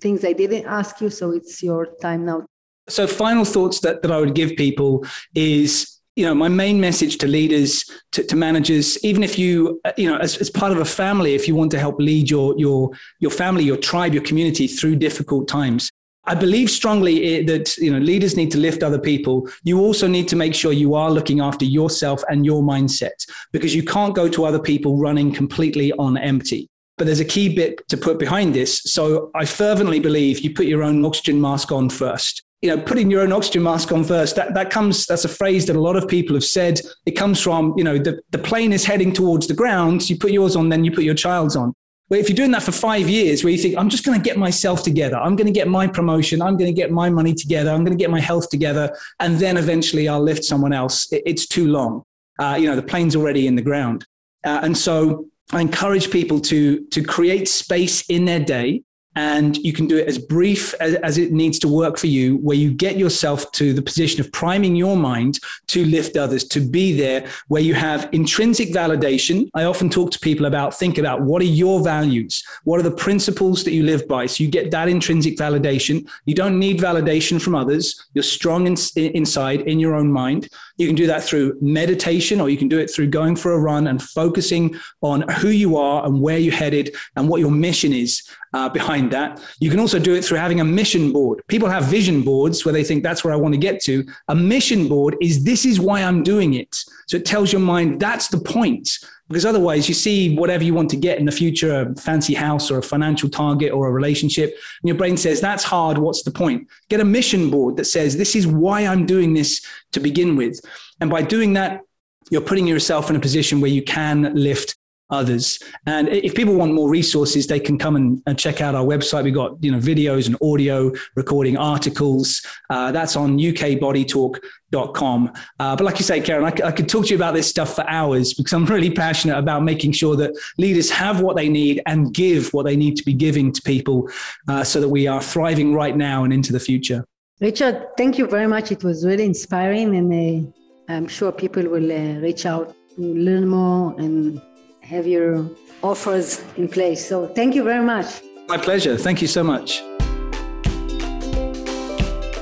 things 0.02 0.26
I 0.26 0.34
didn't 0.34 0.66
ask 0.66 1.00
you. 1.00 1.10
So 1.10 1.32
it's 1.32 1.64
your 1.64 1.88
time 2.02 2.26
now. 2.26 2.46
So, 2.88 3.08
final 3.08 3.46
thoughts 3.46 3.80
that, 3.80 4.02
that 4.04 4.12
I 4.12 4.20
would 4.20 4.36
give 4.36 4.56
people 4.58 5.06
is 5.34 5.95
you 6.16 6.26
know 6.26 6.34
my 6.34 6.48
main 6.48 6.80
message 6.80 7.18
to 7.18 7.28
leaders 7.28 7.84
to, 8.12 8.24
to, 8.24 8.36
managers 8.36 9.04
even 9.04 9.24
if 9.24 9.38
you 9.38 9.82
uh, 9.86 9.92
you 9.98 10.10
know 10.10 10.18
as, 10.18 10.38
as 10.38 10.50
part 10.50 10.72
of 10.72 10.78
a 10.78 10.86
family 10.86 11.36
if 11.36 11.48
you 11.48 11.56
want 11.56 11.72
to 11.72 11.80
help 11.80 12.00
lead 12.00 12.30
your 12.30 12.58
your 12.58 12.90
your 13.20 13.32
family 13.32 13.64
your 13.64 13.78
tribe 13.78 14.14
your 14.14 14.24
community 14.24 14.68
through 14.68 14.96
difficult 14.96 15.48
times 15.48 15.92
I 16.28 16.36
believe 16.36 16.70
strongly 16.70 17.44
that 17.44 17.78
you 17.78 17.92
know 17.92 18.00
leaders 18.00 18.36
need 18.36 18.52
to 18.52 18.58
lift 18.58 18.84
other 18.84 19.00
people. 19.00 19.48
You 19.64 19.80
also 19.80 20.08
need 20.08 20.28
to 20.30 20.36
make 20.36 20.56
sure 20.56 20.72
you 20.72 20.96
are 20.96 21.12
looking 21.12 21.40
after 21.40 21.66
yourself 21.66 22.24
and 22.30 22.46
your 22.46 22.64
mindset 22.64 23.26
because 23.52 23.76
you 23.76 23.84
can't 23.84 24.16
go 24.16 24.28
to 24.30 24.46
other 24.46 24.60
people 24.60 24.98
running 24.98 25.32
completely 25.32 25.92
on 25.94 26.18
empty. 26.18 26.68
But 26.98 27.06
there's 27.06 27.20
a 27.20 27.26
key 27.26 27.54
bit 27.54 27.88
to 27.90 27.98
put 27.98 28.18
behind 28.18 28.56
this. 28.56 28.82
So 28.84 29.30
I 29.36 29.46
fervently 29.46 30.00
believe 30.00 30.40
you 30.40 30.54
put 30.54 30.66
your 30.66 30.82
own 30.82 31.04
oxygen 31.06 31.40
mask 31.42 31.72
on 31.72 31.90
first. 31.90 32.45
You 32.66 32.76
know, 32.76 32.82
putting 32.82 33.12
your 33.12 33.22
own 33.22 33.32
oxygen 33.32 33.62
mask 33.62 33.92
on 33.92 34.04
first, 34.04 34.36
that, 34.38 34.56
that 34.56 34.72
comes, 34.72 35.06
that's 35.06 35.24
a 35.24 35.30
phrase 35.30 35.68
that 35.68 35.76
a 35.76 35.80
lot 35.80 35.96
of 35.96 36.08
people 36.08 36.36
have 36.36 36.44
said. 36.44 36.82
It 37.06 37.12
comes 37.12 37.40
from, 37.40 37.76
you 37.78 37.84
know, 37.84 38.00
the, 38.00 38.20
the 38.32 38.40
plane 38.40 38.74
is 38.74 38.84
heading 38.84 39.14
towards 39.14 39.46
the 39.46 39.54
ground. 39.54 40.10
You 40.10 40.18
put 40.18 40.32
yours 40.32 40.56
on, 40.56 40.70
then 40.70 40.84
you 40.84 40.92
put 40.92 41.04
your 41.04 41.14
child's 41.14 41.56
on. 41.56 41.76
But 42.10 42.18
if 42.18 42.28
you're 42.28 42.36
doing 42.36 42.50
that 42.54 42.64
for 42.64 42.72
five 42.72 43.08
years, 43.08 43.44
where 43.44 43.54
you 43.54 43.60
think, 43.60 43.78
I'm 43.78 43.88
just 43.88 44.04
going 44.04 44.20
to 44.20 44.24
get 44.24 44.40
myself 44.40 44.82
together, 44.82 45.18
I'm 45.18 45.36
going 45.36 45.46
to 45.46 45.54
get 45.54 45.68
my 45.68 45.86
promotion, 45.86 46.42
I'm 46.42 46.58
going 46.58 46.74
to 46.74 46.82
get 46.82 46.90
my 46.90 47.08
money 47.08 47.36
together, 47.36 47.70
I'm 47.70 47.84
going 47.84 47.96
to 47.96 48.02
get 48.02 48.10
my 48.10 48.20
health 48.20 48.50
together, 48.50 48.96
and 49.20 49.38
then 49.38 49.58
eventually 49.58 50.08
I'll 50.08 50.24
lift 50.24 50.44
someone 50.44 50.74
else, 50.74 51.08
it's 51.12 51.48
too 51.48 51.68
long. 51.68 52.04
Uh, 52.40 52.58
you 52.60 52.68
know, 52.68 52.76
the 52.76 52.82
plane's 52.82 53.16
already 53.16 53.46
in 53.46 53.56
the 53.56 53.62
ground. 53.62 54.08
Uh, 54.44 54.62
and 54.64 54.76
so 54.76 55.28
I 55.52 55.62
encourage 55.62 56.10
people 56.10 56.40
to, 56.42 56.84
to 56.88 57.04
create 57.04 57.48
space 57.48 58.10
in 58.10 58.26
their 58.26 58.40
day 58.40 58.82
and 59.16 59.58
you 59.58 59.72
can 59.72 59.88
do 59.88 59.98
it 59.98 60.08
as 60.08 60.18
brief 60.18 60.74
as, 60.76 60.96
as, 60.96 61.18
it 61.18 61.32
needs 61.32 61.58
to 61.60 61.68
work 61.68 61.98
for 61.98 62.08
you, 62.08 62.38
where 62.38 62.58
you 62.58 62.72
get 62.72 62.98
yourself 62.98 63.50
to 63.54 63.74
the 63.74 63.82
position 63.82 64.20
of 64.20 64.32
priming 64.32 64.76
your 64.76 64.98
mind 64.98 65.40
to 65.68 65.86
lift 65.86 66.18
others, 66.18 66.44
to 66.44 66.60
be 66.60 66.96
there, 66.96 67.28
where 67.48 67.62
you 67.62 67.74
have 67.74 68.10
intrinsic 68.12 68.70
validation. 68.74 69.50
I 69.54 69.64
often 69.64 69.90
talk 69.90 70.12
to 70.12 70.20
people 70.20 70.46
about 70.46 70.74
think 70.78 70.98
about 70.98 71.22
what 71.22 71.42
are 71.42 71.46
your 71.46 71.82
values? 71.82 72.44
What 72.66 72.80
are 72.80 72.84
the 72.84 72.92
principles 72.92 73.64
that 73.64 73.72
you 73.72 73.84
live 73.84 74.08
by? 74.08 74.26
So 74.26 74.44
you 74.44 74.50
get 74.50 74.72
that 74.72 74.90
intrinsic 74.90 75.38
validation. 75.38 76.10
You 76.26 76.36
don't 76.36 76.60
need 76.60 76.80
validation 76.80 77.42
from 77.42 77.56
others. 77.56 78.06
You're 78.14 78.24
strong 78.24 78.68
in, 78.68 78.76
inside 78.96 79.62
in 79.62 79.80
your 79.80 79.96
own 79.96 80.12
mind. 80.12 80.50
You 80.78 80.88
can 80.88 80.96
do 80.96 81.08
that 81.08 81.24
through 81.24 81.58
meditation, 81.62 82.42
or 82.42 82.50
you 82.50 82.58
can 82.58 82.68
do 82.68 82.80
it 82.80 82.90
through 82.90 83.08
going 83.08 83.36
for 83.36 83.54
a 83.54 83.60
run 83.60 83.88
and 83.88 84.02
focusing 84.02 84.76
on 85.02 85.22
who 85.40 85.50
you 85.50 85.78
are 85.78 86.06
and 86.06 86.22
where 86.22 86.38
you're 86.38 86.54
headed 86.54 86.96
and 87.16 87.30
what 87.30 87.40
your 87.40 87.52
mission 87.52 87.94
is 87.94 88.28
uh, 88.54 88.70
behind 88.70 89.12
that. 89.12 89.42
You 89.60 89.70
can 89.70 89.80
also 89.80 90.00
do 90.00 90.16
it 90.16 90.24
through 90.24 90.38
having 90.38 90.60
a 90.60 90.66
mission 90.66 91.12
board. 91.12 91.42
People 91.48 91.70
have 91.70 91.86
vision 91.86 92.22
boards 92.24 92.66
where 92.66 92.74
they 92.74 92.84
think 92.84 93.04
that's 93.04 93.24
where 93.24 93.34
I 93.34 93.38
want 93.38 93.54
to 93.54 93.60
get 93.60 93.82
to. 93.84 94.06
A 94.28 94.36
mission 94.36 94.88
board 94.88 95.16
is 95.22 95.44
this 95.44 95.66
is 95.66 95.80
why 95.80 96.02
I'm 96.02 96.24
doing 96.24 96.56
it. 96.56 96.76
So 97.08 97.18
it 97.18 97.26
tells 97.26 97.52
your 97.52 97.62
mind 97.62 98.00
that's 98.00 98.28
the 98.28 98.40
point. 98.40 98.90
Because 99.28 99.46
otherwise, 99.46 99.88
you 99.88 99.96
see 99.96 100.36
whatever 100.36 100.64
you 100.64 100.74
want 100.74 100.90
to 100.92 100.96
get 100.96 101.18
in 101.18 101.26
the 101.26 101.32
future 101.32 101.82
a 101.82 101.96
fancy 101.96 102.36
house 102.36 102.70
or 102.70 102.78
a 102.78 102.84
financial 102.84 103.28
target 103.28 103.72
or 103.72 103.88
a 103.88 103.92
relationship, 103.92 104.50
and 104.50 104.88
your 104.88 104.98
brain 104.98 105.18
says, 105.18 105.42
That's 105.42 105.64
hard. 105.64 105.98
What's 105.98 106.24
the 106.24 106.32
point? 106.32 106.68
Get 106.90 107.00
a 107.00 107.06
mission 107.06 107.50
board 107.50 107.78
that 107.78 107.86
says, 107.86 108.18
This 108.18 108.36
is 108.36 108.46
why 108.46 108.82
I'm 108.82 109.06
doing 109.06 109.34
this 109.34 109.66
to 109.94 110.00
begin 110.00 110.36
with. 110.36 110.60
And 111.02 111.10
by 111.10 111.24
doing 111.24 111.54
that, 111.54 111.82
you're 112.30 112.42
putting 112.42 112.68
yourself 112.68 113.10
in 113.10 113.16
a 113.16 113.20
position 113.20 113.62
where 113.62 113.72
you 113.72 113.84
can 113.84 114.34
lift 114.36 114.75
others. 115.10 115.60
And 115.86 116.10
if 116.10 116.34
people 116.34 116.56
want 116.56 116.74
more 116.74 116.90
resources, 116.90 117.48
they 117.48 117.60
can 117.60 117.78
come 117.78 117.96
and, 117.96 118.22
check 118.38 118.60
out 118.60 118.76
our 118.76 118.84
website. 118.84 119.24
We've 119.24 119.34
got 119.34 119.64
you 119.64 119.72
know 119.72 119.78
videos 119.78 120.28
and 120.28 120.36
audio 120.42 120.92
recording 121.16 121.56
articles. 121.58 122.46
Uh, 122.70 122.92
that's 122.92 123.16
on 123.16 123.38
ukbodytalk.com. 123.38 125.32
Uh, 125.60 125.76
but 125.76 125.84
like 125.86 126.00
you 126.00 126.04
say, 126.04 126.20
Karen, 126.20 126.44
I, 126.44 126.68
I, 126.68 126.72
could 126.72 126.90
talk 126.90 127.06
to 127.06 127.12
you 127.12 127.16
about 127.16 127.34
this 127.34 127.48
stuff 127.48 127.76
for 127.76 127.90
hours 127.90 128.34
because 128.34 128.52
I'm 128.52 128.66
really 128.66 128.90
passionate 128.92 129.38
about 129.38 129.64
making 129.64 129.94
sure 129.94 130.18
that 130.18 130.32
leaders 130.58 130.90
have 130.90 131.22
what 131.22 131.38
they 131.38 131.48
need 131.48 131.82
and 131.86 132.14
give 132.14 132.54
what 132.54 132.66
they 132.66 132.76
need 132.76 132.98
to 132.98 133.06
be 133.06 133.14
giving 133.14 133.54
to 133.54 133.62
people 133.62 134.10
uh, 134.50 134.66
so 134.66 134.82
that 134.82 134.90
we 134.90 135.08
are 135.08 135.22
thriving 135.22 135.74
right 135.74 135.96
now 135.96 136.26
and 136.26 136.34
into 136.34 136.52
the 136.52 136.60
future. 136.60 137.06
Richard, 137.40 137.88
thank 137.98 138.18
you 138.18 138.28
very 138.28 138.48
much. 138.48 138.72
It 138.72 138.84
was 138.84 139.06
really 139.06 139.26
inspiring, 139.26 139.96
and 139.96 140.12
uh, 140.12 140.94
I'm 140.94 141.08
sure 141.08 141.32
people 141.32 141.64
will 141.64 141.92
uh, 141.92 142.20
reach 142.20 142.46
out 142.46 142.76
to 142.96 143.02
learn 143.02 143.48
more 143.48 143.94
and 144.00 144.42
have 144.86 145.08
your 145.08 145.50
offers 145.82 146.44
in 146.58 146.68
place. 146.68 147.06
So 147.06 147.28
thank 147.28 147.56
you 147.56 147.64
very 147.64 147.84
much. 147.84 148.22
My 148.48 148.58
pleasure. 148.58 148.98
Thank 148.98 149.22
you 149.22 149.28
so 149.28 149.44
much. 149.44 149.82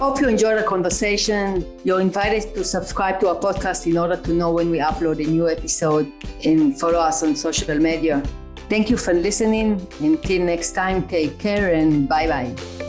Hope 0.03 0.19
you 0.19 0.27
enjoyed 0.27 0.59
the 0.59 0.65
conversation. 0.67 1.65
You're 1.85 2.01
invited 2.01 2.53
to 2.55 2.63
subscribe 2.65 3.21
to 3.21 3.29
our 3.29 3.35
podcast 3.39 3.87
in 3.87 3.97
order 3.97 4.17
to 4.17 4.33
know 4.33 4.51
when 4.51 4.69
we 4.69 4.79
upload 4.79 5.25
a 5.25 5.29
new 5.29 5.49
episode 5.49 6.11
and 6.43 6.77
follow 6.77 6.99
us 6.99 7.23
on 7.23 7.37
social 7.37 7.79
media. 7.79 8.21
Thank 8.67 8.89
you 8.89 8.97
for 8.97 9.13
listening. 9.13 9.87
Until 10.01 10.43
next 10.43 10.73
time, 10.73 11.07
take 11.07 11.39
care 11.39 11.73
and 11.73 12.09
bye 12.09 12.27
bye. 12.27 12.82